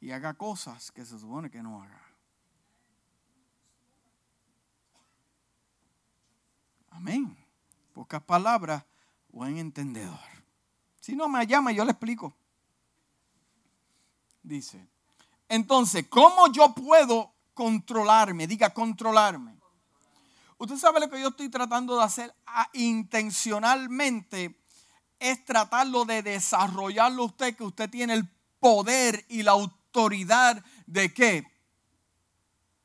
[0.00, 2.11] y haga cosas que se supone que no haga.
[6.94, 7.36] Amén.
[7.92, 8.84] Pocas palabras,
[9.28, 10.18] buen entendedor.
[11.00, 12.34] Si no me llama, yo le explico.
[14.42, 14.86] Dice,
[15.48, 18.46] entonces, ¿cómo yo puedo controlarme?
[18.46, 19.56] Diga, controlarme.
[20.58, 22.34] Usted sabe lo que yo estoy tratando de hacer
[22.72, 24.58] intencionalmente
[25.18, 28.28] es tratarlo de desarrollarlo usted, que usted tiene el
[28.60, 31.44] poder y la autoridad de qué?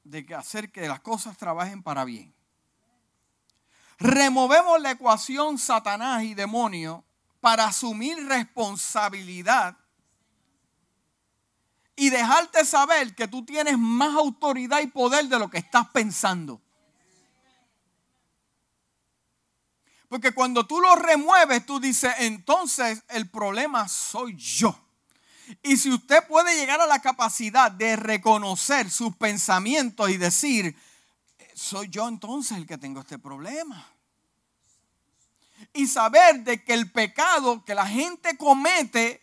[0.03, 2.36] De hacer que las cosas trabajen para bien
[3.97, 7.03] removemos la ecuación Satanás y demonio
[7.39, 9.77] para asumir responsabilidad
[11.95, 16.61] y dejarte saber que tú tienes más autoridad y poder de lo que estás pensando.
[20.07, 24.79] Porque cuando tú lo remueves, tú dices, entonces el problema soy yo.
[25.63, 30.77] Y si usted puede llegar a la capacidad de reconocer sus pensamientos y decir,
[31.57, 33.83] soy yo entonces el que tengo este problema.
[35.73, 39.21] Y saber de que el pecado que la gente comete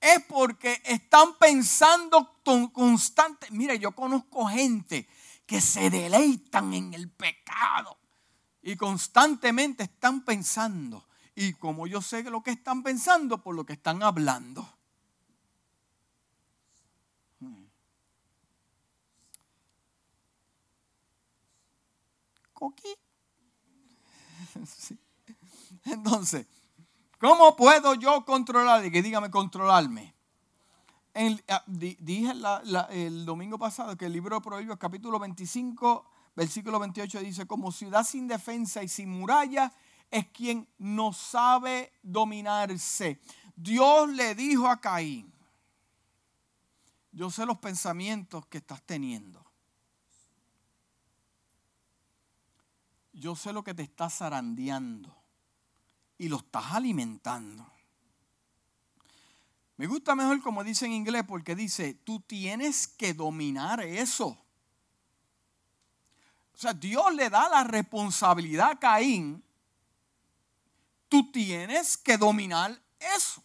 [0.00, 2.40] es porque están pensando
[2.72, 3.48] constante.
[3.50, 5.08] Mire, yo conozco gente
[5.46, 7.98] que se deleitan en el pecado
[8.62, 11.08] y constantemente están pensando.
[11.34, 14.75] Y como yo sé lo que están pensando, por lo que están hablando.
[22.56, 22.88] Coqui.
[25.84, 26.46] Entonces,
[27.20, 28.90] ¿cómo puedo yo controlar?
[28.90, 30.14] Que dígame controlarme.
[31.48, 32.32] Ah, dije
[32.90, 38.04] el domingo pasado que el libro de Proverbios, capítulo 25, versículo 28, dice: Como ciudad
[38.04, 39.70] sin defensa y sin muralla
[40.10, 43.20] es quien no sabe dominarse.
[43.54, 45.30] Dios le dijo a Caín:
[47.12, 49.45] Yo sé los pensamientos que estás teniendo.
[53.16, 55.10] Yo sé lo que te está zarandeando
[56.18, 57.66] y lo estás alimentando.
[59.78, 64.26] Me gusta mejor como dice en inglés porque dice, tú tienes que dominar eso.
[66.54, 69.42] O sea, Dios le da la responsabilidad a Caín.
[71.08, 73.42] Tú tienes que dominar eso.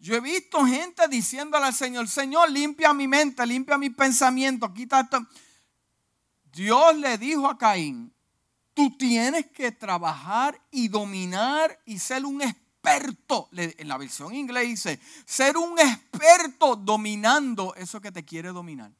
[0.00, 5.00] Yo he visto gente diciéndole al Señor, Señor, limpia mi mente, limpia mi pensamiento, quita
[5.00, 5.24] esto.
[6.52, 8.12] Dios le dijo a Caín,
[8.78, 13.48] Tú tienes que trabajar y dominar y ser un experto.
[13.50, 18.92] En la versión inglés dice, ser un experto dominando eso que te quiere dominar.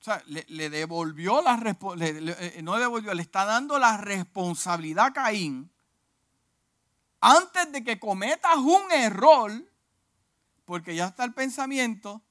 [0.00, 1.56] O sea, le, devolvió la
[1.96, 5.72] le, le, eh, devolvió, le está dando la responsabilidad a Caín
[7.20, 9.50] antes de que cometas un error,
[10.64, 12.22] porque ya está el pensamiento,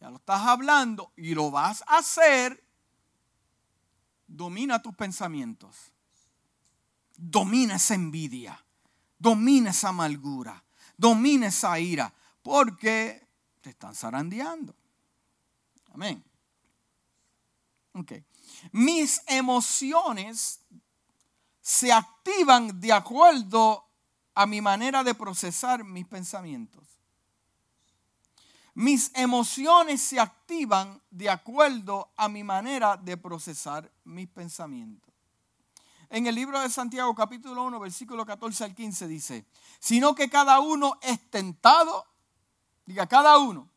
[0.00, 2.64] ya lo estás hablando y lo vas a hacer,
[4.26, 5.92] domina tus pensamientos,
[7.16, 8.64] domina esa envidia,
[9.18, 10.64] domina esa amargura,
[10.96, 13.26] domina esa ira, porque
[13.60, 14.74] te están zarandeando.
[15.92, 16.24] Amén.
[17.92, 18.12] Ok.
[18.72, 20.60] Mis emociones
[21.60, 23.86] se activan de acuerdo
[24.34, 26.89] a mi manera de procesar mis pensamientos.
[28.80, 35.12] Mis emociones se activan de acuerdo a mi manera de procesar mis pensamientos.
[36.08, 39.44] En el libro de Santiago capítulo 1 versículo 14 al 15 dice,
[39.78, 42.06] sino que cada uno es tentado,
[42.86, 43.68] diga cada uno.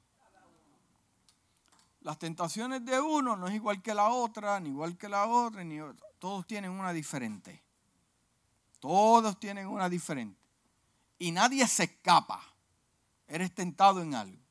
[1.99, 5.66] Las tentaciones de uno no es igual que la otra, ni igual que la otra,
[5.66, 5.80] ni
[6.18, 7.62] todos tienen una diferente.
[8.80, 10.39] Todos tienen una diferente.
[11.20, 12.41] Y nadie se escapa.
[13.28, 14.43] Eres tentado en algo.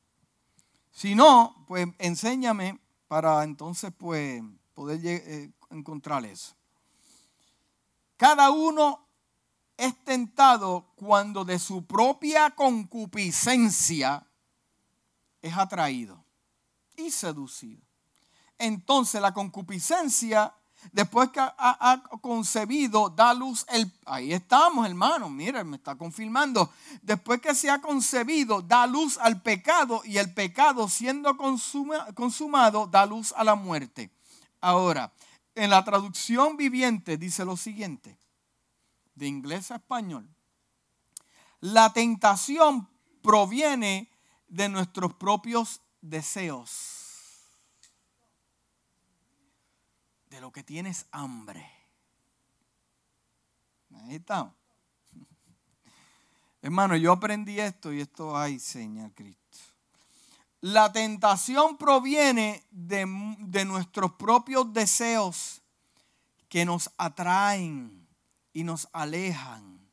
[0.93, 4.41] Si no, pues enséñame para entonces pues
[4.75, 6.55] poder eh, encontrar eso.
[8.15, 9.07] Cada uno
[9.75, 14.25] es tentado cuando de su propia concupiscencia
[15.41, 16.23] es atraído
[16.95, 17.81] y seducido.
[18.59, 20.53] Entonces la concupiscencia,
[20.91, 23.91] después que ha, concebido, da luz el...
[24.05, 26.71] Ahí estamos, hermano, miren, me está confirmando.
[27.01, 33.05] Después que se ha concebido, da luz al pecado y el pecado siendo consumado, da
[33.05, 34.11] luz a la muerte.
[34.61, 35.11] Ahora,
[35.55, 38.17] en la traducción viviente dice lo siguiente
[39.15, 40.27] de inglés a español.
[41.59, 42.89] La tentación
[43.21, 44.09] proviene
[44.47, 47.02] de nuestros propios deseos.
[50.33, 51.63] De lo que tienes hambre.
[53.93, 54.51] Ahí está.
[56.63, 59.59] Hermano, yo aprendí esto y esto hay señal Cristo.
[60.59, 63.05] La tentación proviene de,
[63.41, 65.61] de nuestros propios deseos
[66.49, 68.07] que nos atraen
[68.53, 69.87] y nos alejan.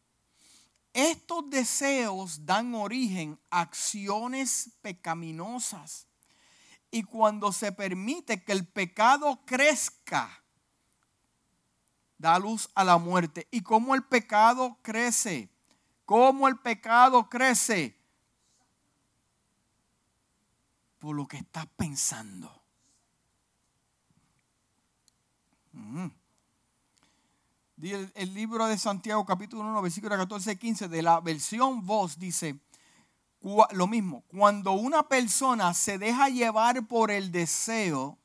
[0.94, 6.06] Estos deseos dan origen a acciones pecaminosas.
[6.90, 10.42] Y cuando se permite que el pecado crezca,
[12.18, 13.46] da luz a la muerte.
[13.50, 15.50] ¿Y cómo el pecado crece?
[16.04, 17.96] ¿Cómo el pecado crece?
[20.98, 22.62] Por lo que estás pensando.
[25.72, 26.08] Mm
[27.82, 32.60] el, libro de Santiago capítulo 1 versículo 14 y 15 de la versión voz dice
[33.42, 38.18] lo mismo, cuando una persona se deja llevar por el deseo,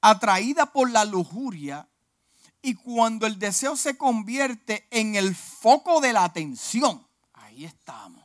[0.00, 1.86] atraída por la lujuria,
[2.62, 8.24] y cuando el deseo se convierte en el foco de la atención, ahí estamos.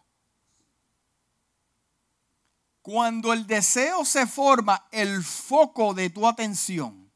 [2.81, 7.11] Cuando el deseo se forma el foco de tu atención,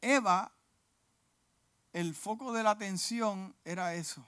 [0.00, 0.50] Eva,
[1.92, 4.26] el foco de la atención era eso.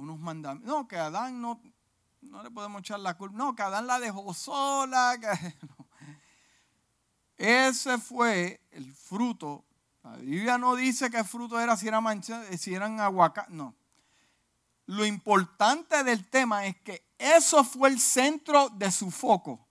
[0.00, 0.68] Unos mandamientos.
[0.68, 1.60] No, que Adán no,
[2.22, 3.36] no le podemos echar la culpa.
[3.36, 5.18] No, que Adán la dejó sola.
[7.36, 9.64] Ese fue el fruto.
[10.02, 13.52] La Biblia no dice que el fruto era si, era mancha, si eran aguacate.
[13.52, 13.74] No.
[14.86, 19.66] Lo importante del tema es que eso fue el centro de su foco.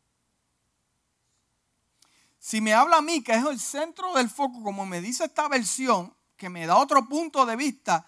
[2.37, 5.47] Si me habla a mí, que es el centro del foco, como me dice esta
[5.47, 8.07] versión, que me da otro punto de vista,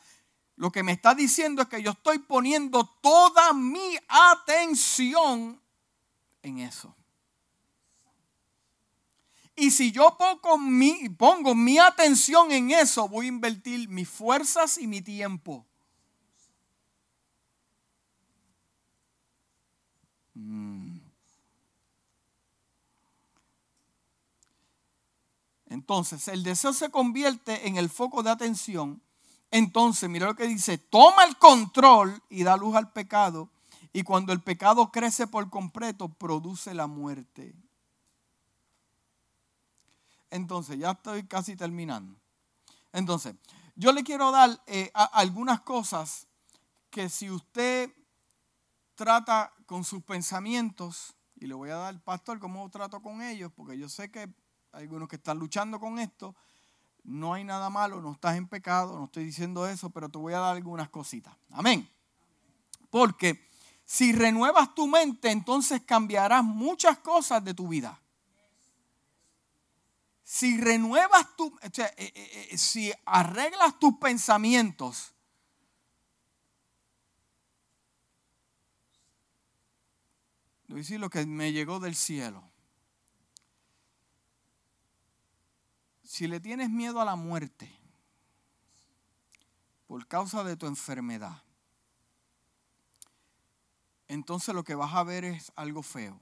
[0.62, 5.59] lo que me está diciendo es que yo estoy poniendo toda mi atención
[6.43, 6.95] en eso.
[9.55, 10.16] Y si yo
[11.18, 15.66] pongo mi, atención en eso, voy a invertir mis fuerzas y mi tiempo.
[20.36, 20.99] Mm.
[25.66, 29.01] Entonces, el deseo se convierte en el foco de atención.
[29.51, 33.49] Entonces, mira lo que dice, toma el control y da luz al pecado.
[33.93, 37.53] Y cuando el pecado crece por completo, produce la muerte.
[40.29, 42.15] Entonces, ya estoy casi terminando.
[42.93, 43.35] Entonces,
[43.75, 46.27] yo le quiero dar eh, algunas cosas
[46.89, 47.91] que si usted
[48.95, 53.77] trata con sus pensamientos, y le voy a dar, pastor, cómo trato con ellos, porque
[53.77, 54.29] yo sé que
[54.71, 56.35] algunos que están luchando con esto.
[57.03, 60.33] No hay nada malo, no estás en pecado, no estoy diciendo eso, pero te voy
[60.33, 61.35] a dar algunas cositas.
[61.51, 61.89] Amén.
[62.89, 63.49] Porque
[63.83, 67.99] Si renuevas tu mente, entonces cambiarás muchas cosas de tu vida.
[70.23, 72.13] Si renuevas tu, eh, eh,
[72.51, 75.13] eh, si arreglas tus pensamientos,
[80.97, 82.50] lo que me llegó del cielo.
[86.12, 87.74] Si le tienes miedo a la muerte
[89.88, 91.41] por causa de tu enfermedad,
[94.09, 96.20] entonces lo que vas a ver es algo feo.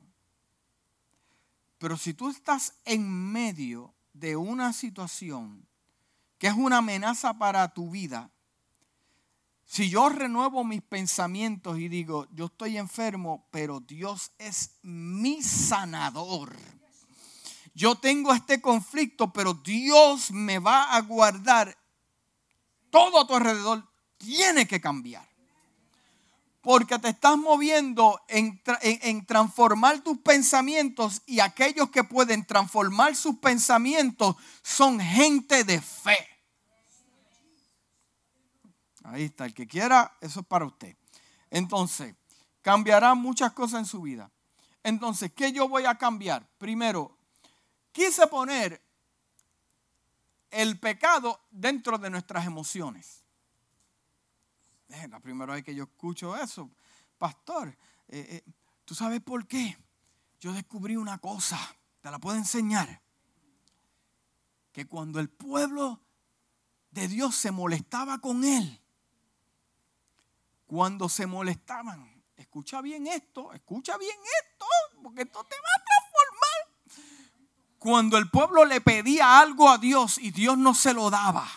[1.80, 5.68] Pero si tú estás en medio de una situación
[6.38, 8.30] que es una amenaza para tu vida,
[9.66, 16.79] si yo renuevo mis pensamientos y digo, yo estoy enfermo, pero Dios es mi sanador.
[17.80, 21.78] Yo tengo este conflicto, pero Dios me va a guardar.
[22.90, 25.26] Todo a tu alrededor tiene que cambiar.
[26.60, 28.62] Porque te estás moviendo en,
[29.26, 36.18] transformar tus pensamientos y aquellos que pueden transformar sus pensamientos son gente de fe.
[39.06, 40.98] Ahí está, el que quiera, eso es para usted.
[41.50, 42.14] Entonces,
[42.62, 44.30] cambiará muchas cosas en su vida.
[44.84, 46.46] Entonces, ¿qué yo voy a cambiar?
[46.58, 47.19] Primero,
[48.00, 48.82] quise poner
[50.52, 53.26] el pecado dentro de nuestras emociones.
[54.88, 56.72] Es la primera vez que yo escucho eso.
[57.18, 57.68] Pastor,
[58.08, 58.52] eh, eh,
[58.86, 59.78] ¿tú sabes por qué?
[60.40, 61.60] Yo descubrí una cosa,
[62.00, 63.02] te la puedo enseñar.
[64.72, 66.00] Que cuando el pueblo
[66.92, 68.80] de Dios se molestaba con él,
[70.66, 74.66] cuando se molestaban, escucha bien esto, escucha bien esto,
[75.04, 75.99] porque esto te va a.
[77.80, 81.50] Cuando el pueblo le pedía algo a Dios y Dios no se lo daba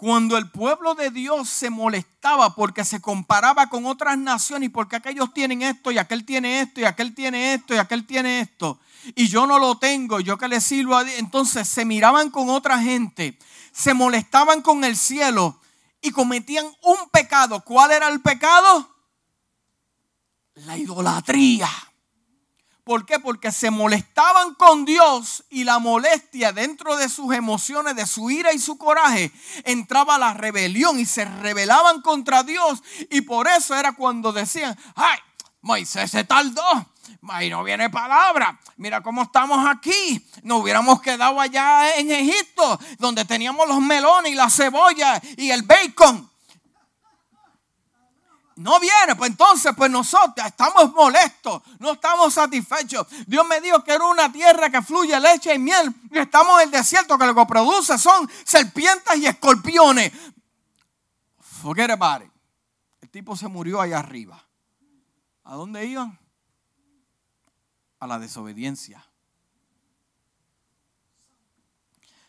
[0.00, 4.96] cuando el pueblo de Dios se molestaba porque se comparaba con otras naciones y porque
[4.96, 8.80] aquellos tienen esto y aquel tiene esto y aquel tiene esto y aquel tiene esto
[9.14, 12.48] y yo no lo tengo, yo que le sirvo a Dios, entonces se miraban con
[12.48, 13.38] otra gente,
[13.72, 15.60] se molestaban con el cielo
[16.00, 17.62] y cometían un pecado.
[17.62, 18.88] ¿Cuál era el pecado?
[20.54, 21.68] La idolatría.
[22.84, 23.18] ¿Por qué?
[23.18, 28.52] Porque se molestaban con Dios y la molestia dentro de sus emociones, de su ira
[28.52, 29.32] y su coraje,
[29.64, 32.82] entraba la rebelión y se rebelaban contra Dios.
[33.10, 35.18] Y por eso era cuando decían, ay,
[35.60, 36.86] Moisés se tardó.
[37.28, 38.58] Ahí no viene palabra.
[38.76, 40.26] Mira cómo estamos aquí.
[40.42, 45.62] Nos hubiéramos quedado allá en Egipto, donde teníamos los melones y la cebolla y el
[45.62, 46.29] bacon
[48.60, 53.06] no viene, pues entonces pues nosotros estamos molestos, no estamos satisfechos.
[53.26, 56.68] Dios me dijo que era una tierra que fluye leche y miel y estamos en
[56.68, 60.12] el desierto que lo que produce son serpientes y escorpiones.
[61.38, 62.30] Forget about.
[63.00, 64.46] El tipo se murió allá arriba.
[65.44, 66.18] ¿A dónde iban?
[67.98, 69.02] A la desobediencia.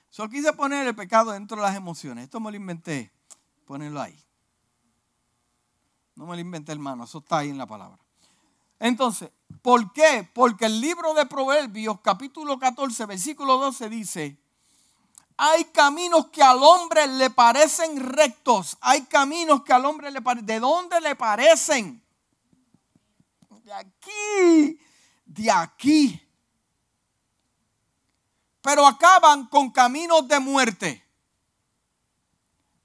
[0.09, 2.23] Solo quise poner el pecado dentro de las emociones.
[2.23, 3.11] Esto me lo inventé.
[3.65, 4.17] Ponerlo ahí.
[6.21, 7.97] No me lo inventé, hermano, eso está ahí en la palabra.
[8.77, 9.31] Entonces,
[9.63, 10.29] ¿por qué?
[10.35, 14.37] Porque el libro de Proverbios, capítulo 14, versículo 12 dice,
[15.35, 20.45] hay caminos que al hombre le parecen rectos, hay caminos que al hombre le parecen,
[20.45, 22.03] ¿de dónde le parecen?
[23.63, 24.79] De aquí,
[25.25, 26.21] de aquí.
[28.61, 31.03] Pero acaban con caminos de muerte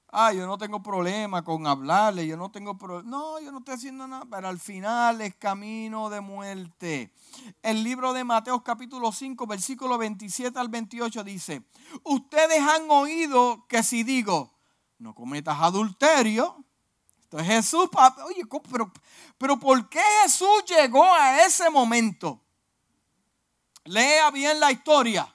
[0.08, 3.08] ah, yo no tengo problema con hablarle, yo no tengo problema.
[3.08, 7.12] No, yo no estoy haciendo nada, pero al final es camino de muerte.
[7.62, 11.62] El libro de Mateo capítulo 5, versículo 27 al 28 dice,
[12.02, 14.52] ustedes han oído que si digo,
[14.98, 16.64] no cometas adulterio,
[17.20, 17.88] esto es Jesús,
[18.24, 18.92] oye, pero,
[19.36, 22.40] pero ¿por qué Jesús llegó a ese momento?
[23.84, 25.34] Lea bien la historia,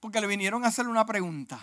[0.00, 1.60] porque le vinieron a hacerle una pregunta.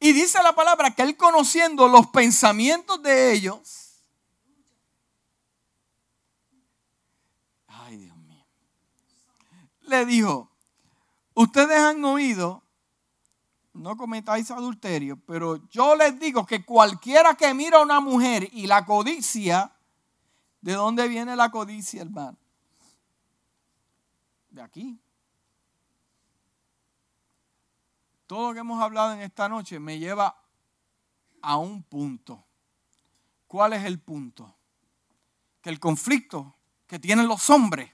[0.00, 4.00] Y dice la palabra que él conociendo los pensamientos de ellos,
[7.66, 8.46] ay Dios mío,
[9.82, 10.50] le dijo,
[11.34, 12.62] ustedes han oído,
[13.74, 18.66] no cometáis adulterio, pero yo les digo que cualquiera que mira a una mujer y
[18.66, 19.76] la codicia,
[20.62, 22.38] ¿de dónde viene la codicia, hermano?
[24.48, 24.98] De aquí.
[28.30, 30.40] Todo lo que hemos hablado en esta noche me lleva
[31.42, 32.46] a un punto.
[33.48, 34.54] ¿Cuál es el punto?
[35.60, 36.54] Que el conflicto
[36.86, 37.90] que tienen los hombres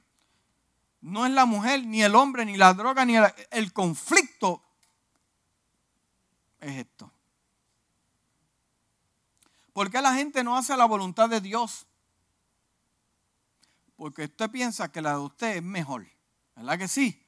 [1.00, 4.62] no es la mujer, ni el hombre, ni la droga, ni el, el conflicto
[6.60, 7.10] es esto.
[9.72, 11.86] ¿Por qué la gente no hace la voluntad de Dios?
[13.96, 16.06] Porque usted piensa que la de usted es mejor.
[16.54, 17.25] ¿Verdad que sí?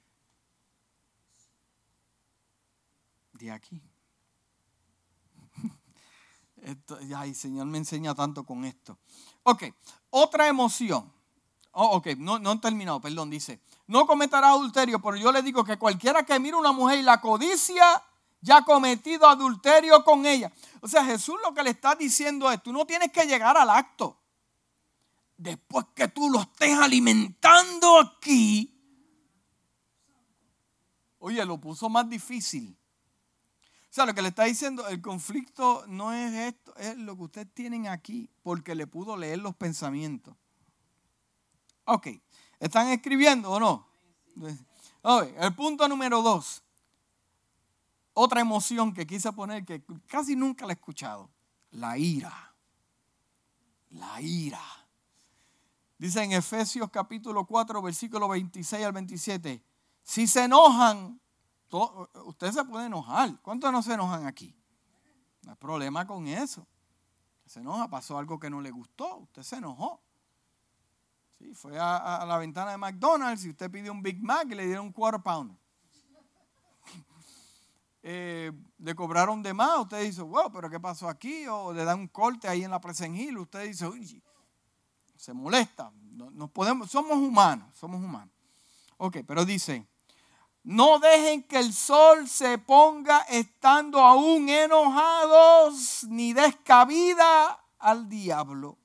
[3.39, 3.81] De aquí.
[7.17, 8.99] Ay, Señor me enseña tanto con esto.
[9.45, 9.65] Ok,
[10.11, 11.13] otra emoción.
[11.71, 13.61] Oh, ok, no, no he terminado, perdón, dice.
[13.87, 17.21] No cometerá adulterio, pero yo le digo que cualquiera que mire una mujer y la
[17.21, 18.03] codicia,
[18.41, 20.53] ya ha cometido adulterio con ella.
[20.81, 23.71] O sea, Jesús lo que le está diciendo es, tú no tienes que llegar al
[23.71, 24.19] acto.
[25.37, 28.75] Después que tú lo estés alimentando aquí,
[31.21, 32.77] oye, lo puso más difícil.
[34.07, 37.89] Lo que le está diciendo, el conflicto no es esto, es lo que ustedes tienen
[37.89, 40.37] aquí, porque le pudo leer los pensamientos.
[41.85, 42.09] Ok,
[42.61, 43.87] ¿están escribiendo o no?
[45.03, 46.63] Okay, el punto número dos,
[48.13, 51.31] otra emoción que quise poner que casi nunca la he escuchado,
[51.71, 52.55] la ira.
[53.91, 54.63] La ira.
[55.99, 59.63] Dice en Efesios capítulo 4, versículo 26 al 27,
[60.03, 61.21] si se enojan,
[61.71, 63.41] usted se puede enojar.
[63.43, 64.55] ¿Cuántos no se enojan aquí?
[65.43, 66.67] No hay problema con eso.
[67.47, 70.03] Se enoja, pasó algo que no le gustó, usted se enojó.
[71.39, 74.67] Sí, fue a, la ventana de McDonald's y usted pidió un Big Mac y le
[74.67, 75.57] dieron un quarter pounder.
[78.11, 81.47] Eh, le cobraron de más, usted dice, wow, pero ¿qué pasó aquí?
[81.49, 82.81] O le dan un corte ahí en la
[83.13, 84.23] Hill, usted dice, uy,
[85.17, 85.93] se molesta.
[86.13, 88.33] Nos podemos, somos humanos, somos humanos.
[88.99, 89.88] Ok, pero dice,
[90.69, 98.77] no dejen que el sol se ponga estando aún enojados ni descabida al diablo.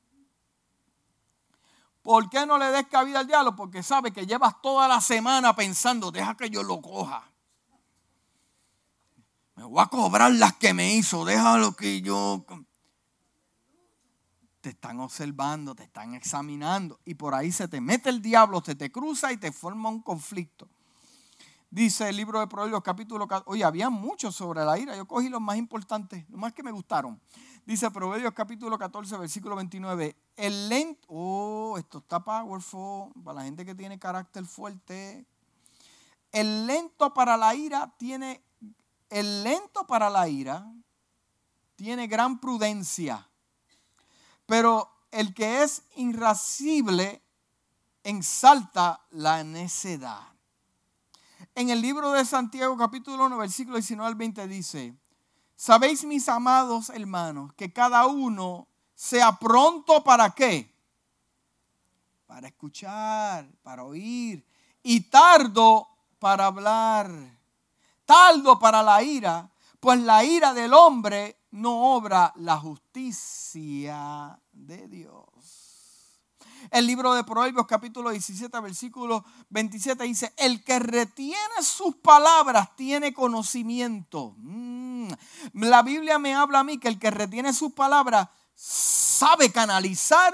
[2.01, 3.53] ¿Por qué no le des cabida al diablo?
[3.57, 7.29] Porque sabe que llevas toda la semana pensando, deja que yo lo coja.
[9.55, 12.45] Me voy a cobrar las que me hizo, déjalo que yo...
[14.61, 18.73] Te están observando, te están examinando y por ahí se te mete el diablo, se
[18.75, 20.69] te cruza y te forma un conflicto.
[21.73, 23.49] Dice el libro de Proverbios capítulo 14.
[23.49, 24.95] Oye, había muchos sobre la ira.
[24.95, 27.19] Yo cogí los más importantes, los más que me gustaron.
[27.65, 30.15] Dice Proverbios capítulo 14, versículo 29.
[30.37, 35.25] El lento, oh, esto está powerful para la gente que tiene carácter fuerte.
[36.31, 38.43] El lento para la ira tiene,
[39.09, 40.71] el lento para la ira
[41.75, 43.27] tiene gran prudencia.
[44.45, 47.23] Pero el que es irascible
[48.03, 50.32] ensalta la necedad.
[51.55, 54.97] En el libro de Santiago capítulo 1 versículo 19 al 20 dice,
[55.55, 60.73] sabéis mis amados hermanos que cada uno sea pronto para qué?
[62.25, 64.43] Para escuchar, para oír
[64.81, 65.87] y tardo
[66.17, 67.11] para hablar,
[68.03, 69.47] tardo para la ira,
[69.79, 75.22] pues la ira del hombre no obra la justicia de Dios.
[76.73, 83.13] El libro de Proverbios capítulo 17 versículo 27 dice, el que retiene sus palabras tiene
[83.13, 84.33] conocimiento.
[84.37, 85.07] Mm.
[85.53, 90.33] La Biblia me habla a mí que el que retiene sus palabras sabe canalizar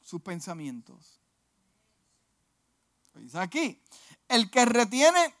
[0.00, 1.20] sus pensamientos.
[3.16, 3.82] Dice aquí,
[4.26, 5.34] el que retiene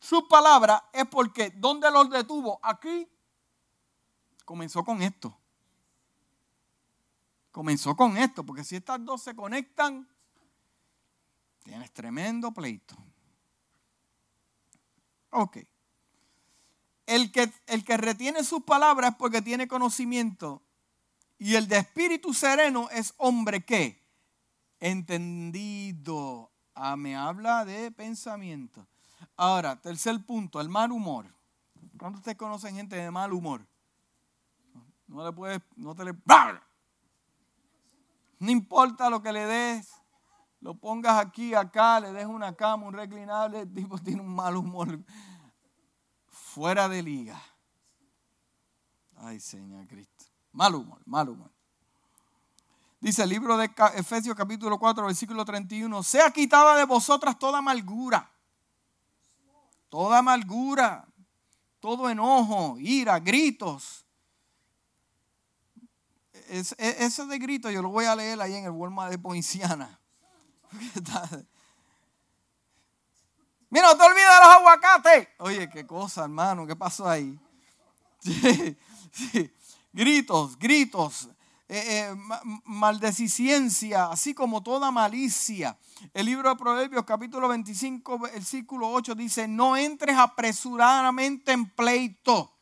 [0.00, 2.58] sus palabras es porque ¿dónde los detuvo?
[2.62, 3.06] Aquí
[4.46, 5.38] comenzó con esto
[7.56, 10.06] comenzó con esto, porque si estas dos se conectan,
[11.64, 12.94] tienes tremendo pleito.
[15.30, 15.60] Ok.
[17.06, 20.60] El que, el que retiene sus palabras es porque tiene conocimiento.
[21.38, 24.04] Y el de espíritu sereno es hombre que
[24.78, 26.52] entendido.
[26.74, 28.86] Ah, me habla de pensamiento.
[29.34, 31.24] Ahora, tercer punto, el mal humor.
[31.96, 33.66] ¿Cuántos ustedes conocen gente de mal humor?
[35.06, 36.12] No le puedes, no te le.
[38.38, 39.90] No importa lo que le des,
[40.60, 44.56] lo pongas aquí, acá, le des una cama, un reclinable, el tipo tiene un mal
[44.56, 44.98] humor
[46.26, 47.40] fuera de liga.
[49.16, 50.26] Ay, Señor Cristo.
[50.52, 51.50] Mal humor, mal humor.
[53.00, 58.30] Dice el libro de Efesios capítulo 4, versículo 31, sea quitada de vosotras toda amargura,
[59.88, 61.06] toda amargura,
[61.78, 64.05] todo enojo, ira, gritos
[66.48, 69.98] es, ese de grito yo lo voy a leer ahí en el Walmart de Poinciana.
[73.70, 75.28] Mira, no te olvides de los aguacates.
[75.38, 77.38] Oye, qué cosa, hermano, ¿qué pasó ahí?
[79.92, 81.28] Gritos, gritos,
[81.68, 85.78] eh, eh así como toda malicia.
[86.12, 92.55] El libro de Proverbios, capítulo 25, versículo 8 dice: No entres apresuradamente en pleito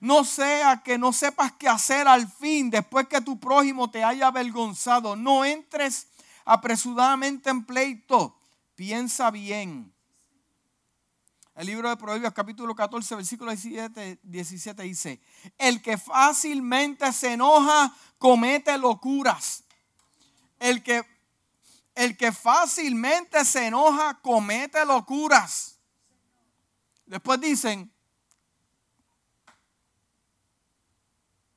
[0.00, 4.28] No sea que no sepas qué hacer al fin después que tu prójimo te haya
[4.28, 5.16] avergonzado.
[5.16, 6.08] No entres
[6.44, 8.38] apresuradamente en pleito.
[8.74, 9.92] Piensa bien.
[11.58, 15.20] El libro de Proverbios capítulo 14 versículo 17, 17 dice,
[15.58, 19.64] el que fácilmente se enoja comete locuras.
[20.60, 21.04] El que,
[21.96, 25.80] el que fácilmente se enoja comete locuras.
[27.06, 27.92] Después dicen,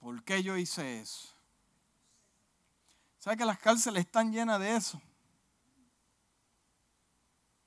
[0.02, 1.30] ¿por qué yo hice eso?
[3.20, 5.00] ¿Sabe que las cárceles están llenas de eso?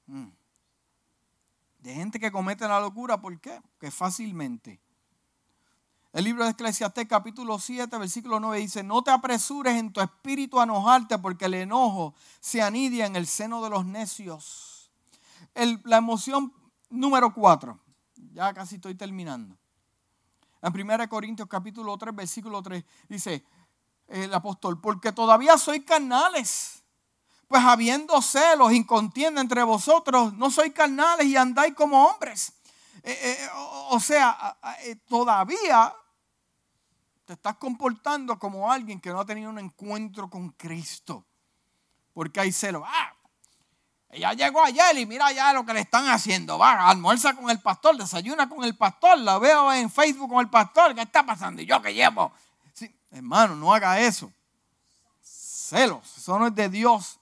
[0.06, 0.28] Mm.
[1.78, 3.62] De gente que comete la locura, ¿por qué?
[3.78, 4.80] Que fácilmente.
[6.12, 10.60] El libro de Eclesiastés capítulo 7, versículo 9 dice, no te apresures en tu espíritu
[10.60, 14.90] a enojarte porque el enojo se anidia en el seno de los necios.
[15.54, 16.52] la emoción
[16.90, 17.78] número 4,
[18.32, 19.56] ya casi estoy terminando.
[20.64, 23.44] En 1 Corintios capítulo 3, versículo 3 dice
[24.08, 26.82] el apóstol, porque todavía soy carnales
[27.46, 32.52] pues habiendo celos y contienda entre vosotros, no sois carnales y andáis como hombres.
[33.02, 33.48] Eh, eh,
[33.90, 35.94] o, sea, eh, todavía
[37.26, 41.26] te estás comportando como alguien que no ha tenido un encuentro con Cristo.
[42.14, 42.82] Porque hay celos.
[42.86, 43.13] Ah,
[44.14, 46.58] ella llegó ayer y mira ya lo que le están haciendo.
[46.58, 50.50] Va, almuerza con el pastor, desayuna con el pastor, la veo en Facebook con el
[50.50, 50.94] pastor.
[50.94, 51.60] ¿Qué está pasando?
[51.60, 52.32] Y yo que llevo.
[53.10, 54.32] hermano, no haga eso.
[55.22, 57.18] Celos, eso no es de Dios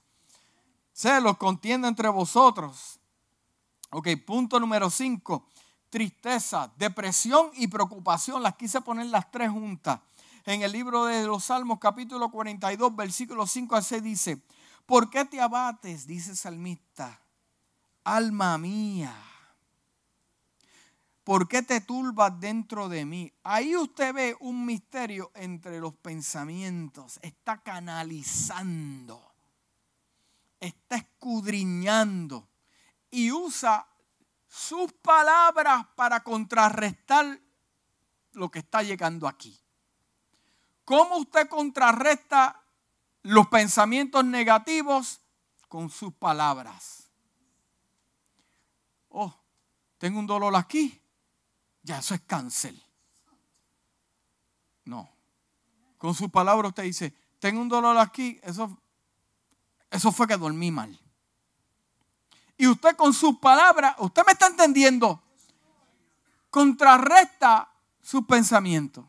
[1.02, 3.00] celos, contienda entre vosotros.
[3.90, 5.44] Ok, punto número 5.
[5.90, 8.42] Tristeza, depresión y preocupación.
[8.42, 9.98] Las quise poner las tres juntas.
[10.44, 14.42] En el libro de los Salmos, capítulo 42, versículo 5 a 6 dice,
[14.86, 16.06] ¿por qué te abates?
[16.06, 17.20] Dice el salmista,
[18.04, 19.14] alma mía.
[21.24, 23.32] ¿Por qué te turbas dentro de mí?
[23.44, 27.20] Ahí usted ve un misterio entre los pensamientos.
[27.22, 29.32] Está canalizando
[30.62, 32.48] está escudriñando
[33.10, 33.86] y usa
[34.46, 37.40] sus palabras para contrarrestar
[38.32, 39.58] lo que está llegando aquí.
[40.84, 42.61] ¿Cómo usted contrarresta
[43.22, 45.20] los pensamientos negativos?
[45.68, 47.08] Con sus palabras.
[49.08, 49.34] Oh,
[49.98, 51.00] tengo un dolor aquí.
[51.82, 52.74] Ya, eso es cáncer.
[54.84, 55.10] No.
[55.96, 58.82] Con sus palabras usted dice, tengo un dolor aquí, eso
[59.92, 60.98] eso fue que dormí mal.
[62.56, 65.22] Y usted con sus palabras, usted me está entendiendo,
[66.48, 67.70] contrarresta
[68.00, 69.04] sus pensamientos.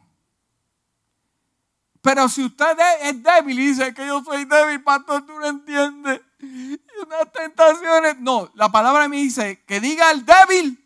[2.04, 6.22] Pero si usted es débil y dice que yo soy débil, pastor, tú no entiendes.
[6.40, 8.20] Y unas tentaciones.
[8.20, 10.80] No, la palabra me dice que diga el débil.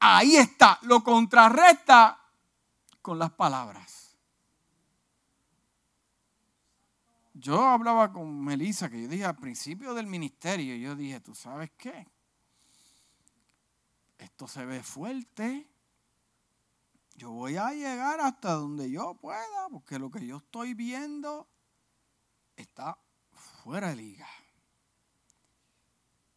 [0.00, 0.78] Ahí está.
[0.82, 2.18] Lo contrarresta
[3.02, 3.90] con las palabras.
[7.40, 11.70] yo hablaba con Melissa, que yo dije al principio del ministerio, yo dije, ¿tú sabes
[11.76, 12.06] qué?
[14.18, 15.66] Esto se ve fuerte.
[17.20, 21.46] Yo voy a llegar hasta donde yo pueda, porque lo que yo estoy viendo
[22.56, 22.96] está
[23.30, 24.26] fuera de liga.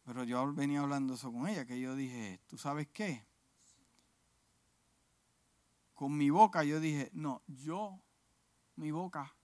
[0.04, 3.24] Pero yo venía hablando eso con ella, que yo dije, ¿tú sabes qué?
[5.94, 8.02] Con mi boca yo dije, no, yo,
[8.76, 9.34] mi boca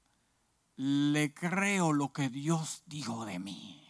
[0.77, 3.89] le creo lo que Dios dijo de mí.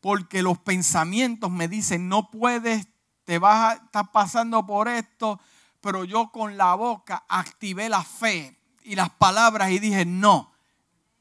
[0.00, 2.88] Porque los pensamientos me dicen, no puedes,
[3.24, 5.38] te vas a estar pasando por esto,
[5.82, 10.52] pero yo con la boca activé la fe y las palabras y dije, no.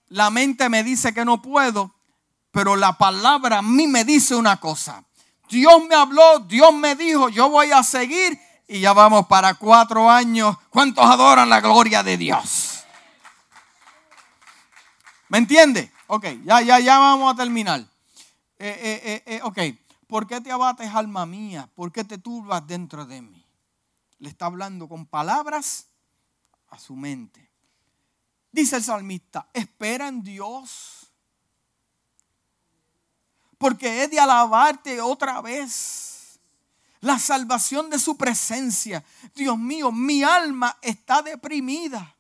[0.07, 1.95] La mente me dice que no puedo,
[2.51, 5.03] pero la palabra a mí me dice una cosa.
[5.49, 10.09] Dios me habló, Dios me dijo, yo voy a seguir y ya vamos para cuatro
[10.09, 10.55] años.
[10.69, 12.83] ¿Cuántos adoran la gloria de Dios?
[15.27, 15.91] ¿Me entiende?
[16.07, 17.79] Ok, ya, ya, ya vamos a terminar.
[18.59, 19.59] Eh, eh, eh, ok,
[20.07, 21.67] ¿por qué te abates, alma mía?
[21.73, 23.40] ¿Por qué te turbas dentro de mí?
[24.21, 25.87] Le está hablando con palabras
[26.67, 27.51] a su mente.
[28.51, 31.11] Dice el salmista, espera en Dios.
[33.57, 36.39] Porque he de alabarte otra vez.
[36.99, 39.03] La salvación de su presencia.
[39.33, 42.15] Dios mío, mi alma está deprimida.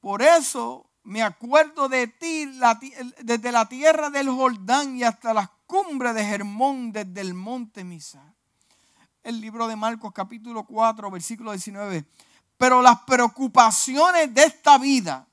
[0.00, 2.46] Por eso me acuerdo de ti
[3.20, 8.34] desde la tierra del Jordán y hasta las cumbres de Germón, desde el monte Misa.
[9.22, 12.06] El libro de Marcos capítulo 4, versículo 19.
[12.56, 15.26] Pero las preocupaciones de esta vida,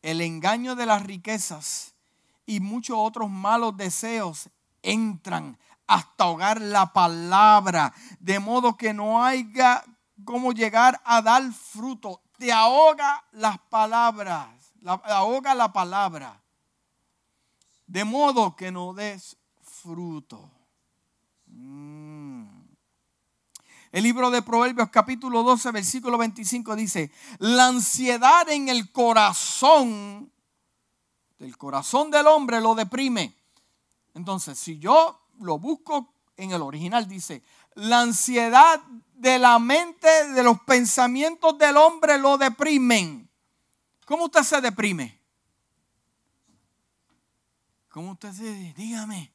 [0.00, 1.94] el engaño de las riquezas
[2.46, 4.48] y muchos otros malos deseos
[4.82, 9.84] entran, hasta ahogar la palabra, de modo que no haya
[10.24, 12.22] cómo llegar a dar fruto.
[12.38, 14.48] Te ahoga las palabras,
[14.84, 16.42] ahoga la palabra,
[17.86, 20.50] de modo que no des fruto.
[21.46, 22.58] Mm.
[23.90, 30.30] El libro de Proverbios capítulo 12, versículo 25 dice, la ansiedad en el corazón,
[31.38, 33.34] del corazón del hombre lo deprime.
[34.14, 37.42] Entonces, si yo lo busco en el original, dice,
[37.74, 38.82] la ansiedad
[39.14, 43.30] de la mente, de los pensamientos del hombre lo deprimen.
[44.04, 45.18] ¿Cómo usted se deprime?
[47.88, 49.32] ¿Cómo usted se, dígame,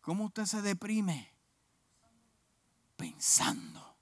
[0.00, 1.35] cómo usted se deprime?
[2.96, 3.96] Pensando.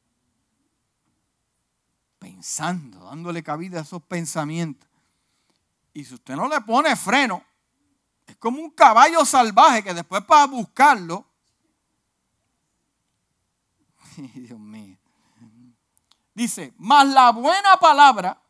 [2.19, 4.89] Pensando, dándole cabida a esos pensamientos.
[5.93, 7.45] Y si usted no le pone freno,
[8.27, 11.27] es como un caballo salvaje que después para buscarlo.
[14.17, 14.97] Dios mío.
[16.35, 18.41] Dice, más la buena palabra,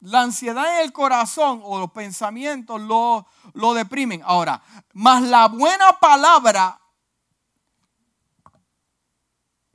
[0.00, 4.22] la ansiedad en el corazón o los pensamientos lo, lo deprimen.
[4.24, 4.62] Ahora,
[4.92, 6.80] más la buena palabra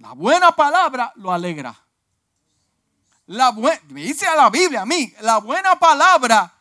[0.02, 1.80] la buena palabra lo alegra.
[3.28, 6.52] La me dice a la Biblia a mí, la buena palabra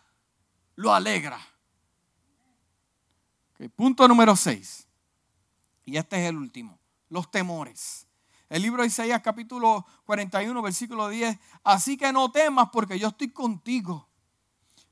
[0.77, 1.41] lo alegra.
[3.75, 4.87] punto número 6.
[5.87, 6.79] Y este es el último.
[7.09, 8.07] Los temores.
[8.51, 11.39] El libro de Isaías capítulo 41, versículo 10.
[11.65, 14.07] Así que no temas porque yo estoy contigo.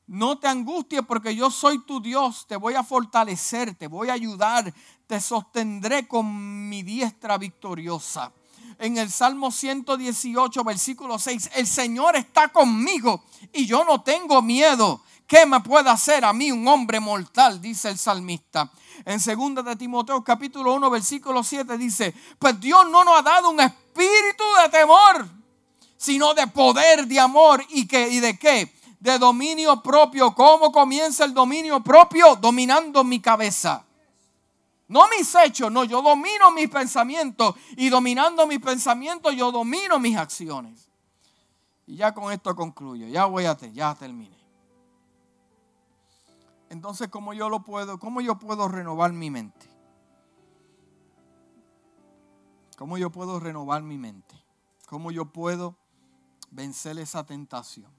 [0.06, 2.46] No te angusties porque yo soy tu Dios.
[2.46, 4.72] Te voy a fortalecer, te voy a ayudar.
[5.08, 8.32] Te sostendré con mi diestra victoriosa
[8.78, 15.02] en el Salmo 118, versículo 6, el Señor está conmigo y yo no tengo miedo.
[15.26, 17.60] ¿Qué me puede hacer a mí un hombre mortal?
[17.60, 18.70] Dice el salmista.
[19.04, 23.50] En 2 de Timoteo capítulo 1 versículo 7 dice, pues Dios no nos ha dado
[23.50, 25.28] un espíritu de temor,
[25.96, 28.72] sino de poder, de amor y, que, y de qué?
[29.00, 30.34] De dominio propio.
[30.34, 32.36] ¿Cómo comienza el dominio propio?
[32.36, 33.84] Dominando mi cabeza.
[34.88, 40.16] No mis hechos, no, yo domino mis pensamientos y dominando mis pensamientos yo domino mis
[40.16, 40.88] acciones.
[41.86, 44.38] Y ya con esto concluyo, ya voy a, ya terminé.
[46.70, 49.68] Entonces, ¿cómo yo lo puedo, cómo yo puedo renovar mi mente?
[52.78, 54.42] ¿Cómo yo puedo renovar mi mente?
[54.86, 55.76] ¿Cómo yo puedo
[56.50, 57.92] vencer esa tentación?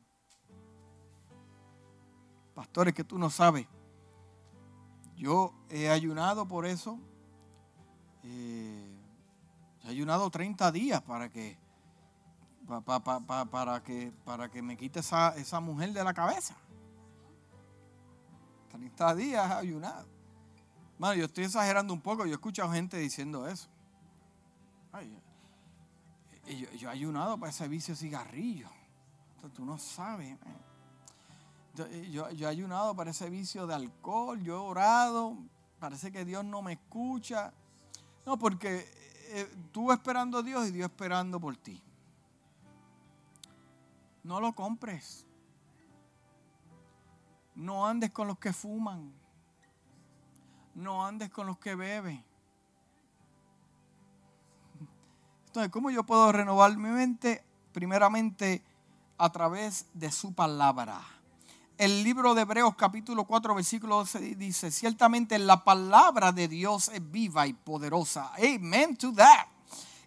[2.55, 3.67] Pastores, que tú no sabes
[5.19, 6.97] yo he ayunado por eso.
[8.23, 8.97] Eh,
[9.83, 11.57] he ayunado 30 días para que,
[12.65, 16.55] para que, para que me quite esa, esa mujer de la cabeza.
[18.71, 20.07] 30 días ayunado.
[20.97, 22.25] Bueno, yo estoy exagerando un poco.
[22.25, 23.67] Yo he escuchado gente diciendo eso.
[26.47, 28.69] yo, yo, he ayunado para ese vicio cigarrillo.
[29.35, 30.31] Entonces, tú no sabes.
[30.31, 30.68] Eh,
[32.11, 35.37] yo, he ayunado para ese vicio de alcohol, yo he orado,
[35.79, 37.53] parece que Dios no me escucha.
[38.25, 38.85] No, porque
[39.29, 41.81] eh, tú esperando a Dios y Dios esperando por ti.
[44.23, 45.25] No lo compres.
[47.55, 49.11] No andes con los que fuman.
[50.75, 52.23] No andes con los que beben.
[55.47, 57.43] Entonces, ¿cómo yo puedo renovar mi mente?
[57.73, 58.63] Primeramente,
[59.17, 61.01] a través de su palabra
[61.79, 67.09] el libro de Hebreos capítulo 4 versículo 12 dice, ciertamente la palabra de Dios es
[67.09, 68.33] viva y poderosa.
[68.37, 69.47] Amen to that.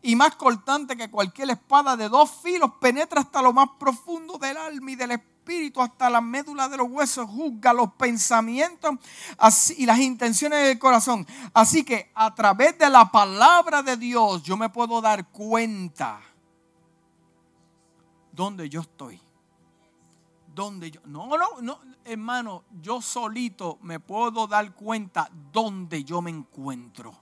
[0.03, 4.59] Y más cortante que cualquier espada de dos filos, penetra hasta lo más profundo del
[4.59, 8.97] alma y del espíritu, hasta la médula de los huesos, juzga los pensamientos
[9.79, 11.27] y las intenciones del corazón.
[11.55, 16.21] Así que a través de la palabra de Dios yo me puedo dar cuenta
[18.31, 19.19] dónde yo estoy
[20.55, 21.01] donde yo.
[21.07, 27.15] No, no, no, hermano, yo solito me puedo dar cuenta dónde yo me encuentro.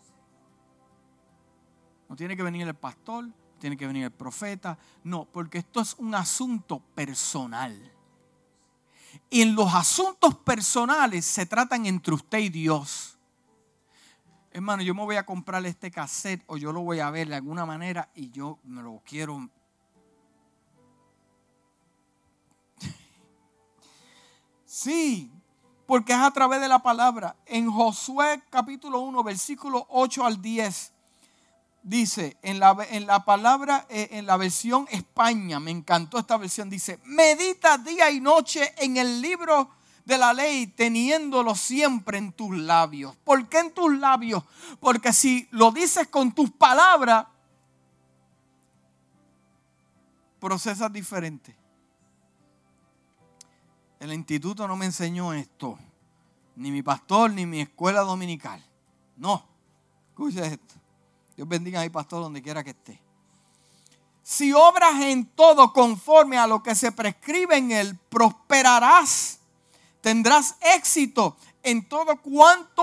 [2.08, 4.76] No tiene que venir el pastor, tiene que venir el profeta.
[5.04, 7.92] No, porque esto es un asunto personal.
[9.28, 13.16] Y en los asuntos personales se tratan entre usted y Dios.
[14.52, 17.36] Hermano, yo me voy a comprar este cassette o yo lo voy a ver de
[17.36, 19.48] alguna manera y yo me lo quiero
[24.72, 25.28] Sí,
[25.84, 27.34] porque es a través de la palabra.
[27.44, 30.92] En Josué capítulo 1, versículo 8 al 10,
[31.82, 36.70] dice, en la, en la palabra, eh, en la versión España, me encantó esta versión,
[36.70, 39.70] dice, medita día y noche en el libro,
[40.04, 43.16] de la ley teniéndolo siempre en tus labios.
[43.24, 44.44] ¿Por qué en tus labios?
[44.78, 47.26] Porque si lo dices con tus palabras,
[50.38, 51.59] procesas diferente.
[54.00, 55.78] El instituto no me enseñó esto,
[56.56, 58.64] ni mi pastor, ni mi escuela dominical.
[59.16, 59.44] No,
[60.08, 60.74] escucha esto.
[61.36, 63.00] Dios bendiga a mi pastor donde quiera que esté.
[64.22, 69.40] Si obras en todo conforme a lo que se prescribe en él, prosperarás
[70.00, 72.82] tendrás éxito en todo cuanto,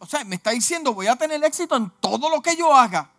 [0.00, 3.10] o sea, me está diciendo, voy a tener éxito en todo lo que yo haga.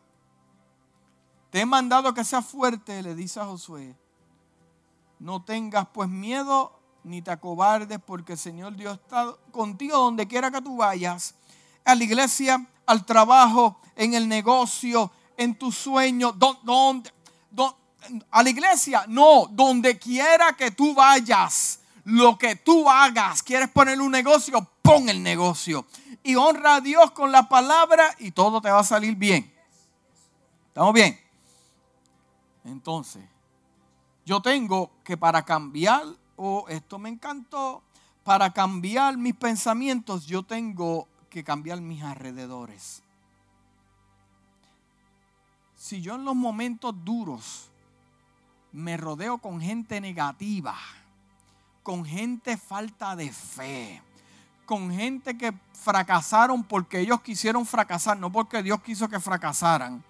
[1.49, 3.95] Te he mandado que seas fuerte, le dice a Josué.
[5.20, 10.52] No tengas pues miedo ni te acobardes, porque el Señor Dios está contigo donde quiera
[10.52, 11.36] que tú vayas.
[11.84, 17.12] A la iglesia, al trabajo, en el negocio, en tu sueño, donde,
[18.30, 24.02] a la iglesia, no, donde quiera que tú vayas lo que tú hagas, quieres poner
[24.02, 25.86] un negocio, pon el negocio.
[26.24, 29.52] Y honra a Dios con la palabra y todo te va a salir bien.
[30.68, 31.20] ¿Estamos bien?
[32.64, 33.24] Entonces,
[34.26, 36.06] yo tengo que para cambiar,
[36.43, 37.83] o esto me encantó,
[38.23, 43.03] para cambiar mis pensamientos, yo tengo que cambiar mis alrededores.
[45.75, 47.69] Si yo en los momentos duros
[48.71, 50.75] me rodeo con gente negativa,
[51.83, 54.01] con gente falta de fe,
[54.65, 60.03] con gente que fracasaron porque ellos quisieron fracasar, no porque Dios quiso que fracasaran.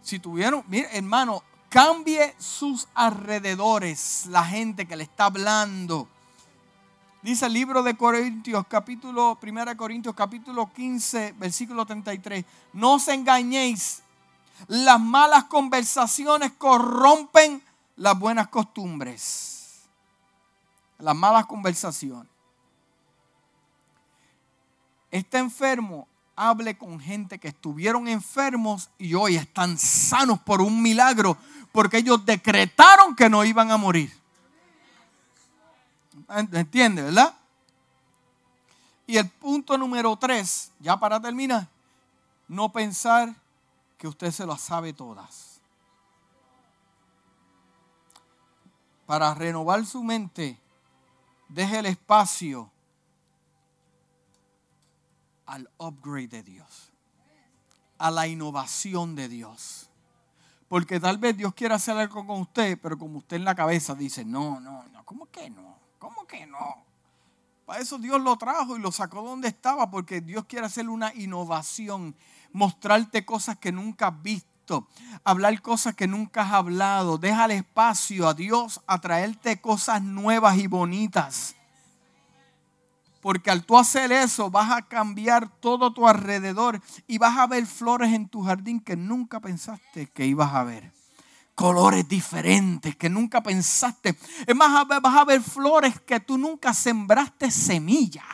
[0.00, 1.42] Si tuvieron, mire hermano,
[1.74, 6.06] cambie sus alrededores, la gente que le está hablando.
[7.20, 12.44] Dice el libro de Corintios, capítulo 1 Corintios, capítulo 15, versículo 33.
[12.74, 14.04] No os engañéis,
[14.68, 17.60] las malas conversaciones corrompen
[17.96, 19.54] las buenas costumbres
[20.98, 22.32] las malas conversaciones.
[25.10, 31.36] Está enfermo, hable con gente que estuvieron enfermos y hoy están sanos por un milagro,
[31.74, 34.16] porque ellos decretaron que no iban a morir.
[36.52, 37.34] ¿Entiende, verdad?
[39.08, 41.66] Y el punto número tres, ya para terminar,
[42.46, 43.34] no pensar
[43.98, 45.58] que usted se lo sabe todas.
[49.04, 50.56] Para renovar su mente,
[51.48, 52.70] deje el espacio
[55.44, 56.92] al upgrade de Dios,
[57.98, 59.83] a la innovación de Dios.
[60.74, 63.94] Porque tal vez Dios quiera hacer algo con usted, pero como usted en la cabeza
[63.94, 65.78] dice, no, no, no, ¿cómo que no?
[66.00, 66.82] ¿Cómo que no?
[67.64, 71.14] Para eso Dios lo trajo y lo sacó donde estaba, porque Dios quiere hacer una
[71.14, 72.16] innovación,
[72.52, 74.88] mostrarte cosas que nunca has visto
[75.22, 77.18] hablar cosas que nunca has hablado.
[77.18, 81.54] Deja el espacio a Dios a traerte cosas nuevas y bonitas.
[83.24, 87.64] Porque al tú hacer eso vas a cambiar todo tu alrededor y vas a ver
[87.64, 90.92] flores en tu jardín que nunca pensaste que ibas a ver.
[91.54, 94.14] Colores diferentes que nunca pensaste.
[94.46, 98.26] Es más, vas a ver flores que tú nunca sembraste semilla.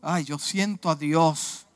[0.00, 1.68] Ay, yo siento a Dios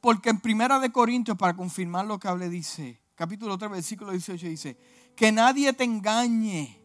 [0.00, 4.46] porque en Primera de Corintios, para confirmar lo que hable, dice, capítulo 3, versículo 18,
[4.46, 4.78] dice,
[5.14, 6.79] que nadie te engañe.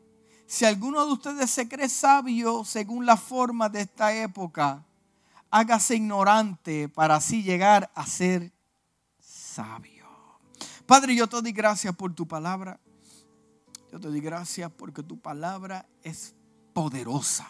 [0.47, 4.83] Si alguno de ustedes se cree sabio según la forma de esta época,
[5.49, 8.51] hágase ignorante para así llegar a ser
[9.19, 10.05] sabio.
[10.85, 12.79] Padre, yo te doy gracias por tu palabra.
[13.91, 16.35] Yo te doy gracias porque tu palabra es
[16.73, 17.47] poderosa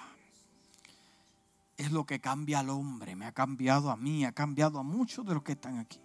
[1.78, 3.16] es lo que cambia al hombre.
[3.16, 6.00] Me ha cambiado a mí, ha cambiado a muchos de los que están aquí.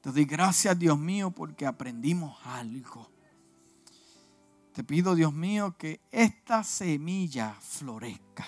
[0.00, 3.08] Te doy gracias, Dios mío, porque aprendimos algo.
[4.72, 8.46] Te pido, Dios mío, que esta semilla florezca.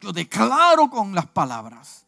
[0.00, 2.04] Yo declaro con las palabras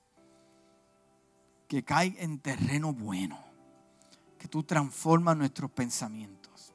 [1.66, 3.38] que cae en terreno bueno,
[4.38, 6.74] que tú transformas nuestros pensamientos.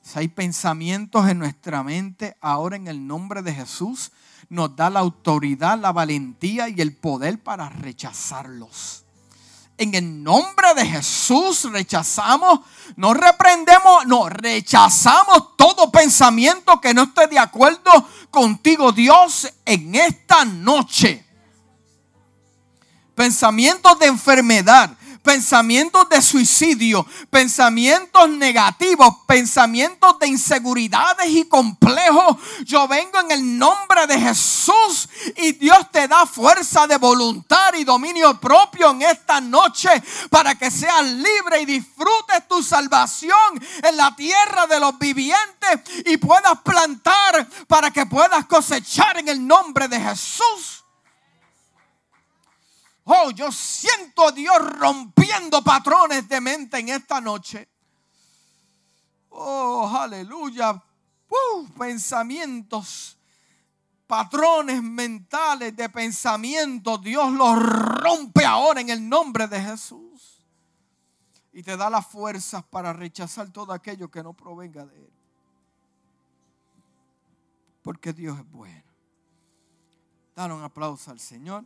[0.00, 4.12] Si hay pensamientos en nuestra mente, ahora en el nombre de Jesús,
[4.48, 9.01] nos da la autoridad, la valentía y el poder para rechazarlos.
[9.82, 12.60] En el nombre de Jesús rechazamos,
[12.94, 17.90] no reprendemos, no, rechazamos todo pensamiento que no esté de acuerdo
[18.30, 21.26] contigo, Dios, en esta noche.
[23.16, 32.36] Pensamientos de enfermedad, pensamientos de suicidio, pensamientos negativos, pensamientos de inseguridades y complejos.
[32.64, 37.84] Yo vengo en el nombre de Jesús y Dios te da fuerza de voluntad y
[37.84, 39.90] dominio propio en esta noche
[40.30, 43.32] para que seas libre y disfrutes tu salvación
[43.82, 49.46] en la tierra de los vivientes y puedas plantar para que puedas cosechar en el
[49.46, 50.81] nombre de Jesús.
[53.04, 57.68] Oh, yo siento a Dios rompiendo patrones de mente en esta noche.
[59.30, 60.72] Oh, aleluya.
[61.28, 63.16] Uh, pensamientos,
[64.06, 70.44] patrones mentales de pensamiento, Dios los rompe ahora en el nombre de Jesús.
[71.52, 75.12] Y te da las fuerzas para rechazar todo aquello que no provenga de Él.
[77.82, 78.84] Porque Dios es bueno.
[80.36, 81.64] Dar un aplauso al Señor.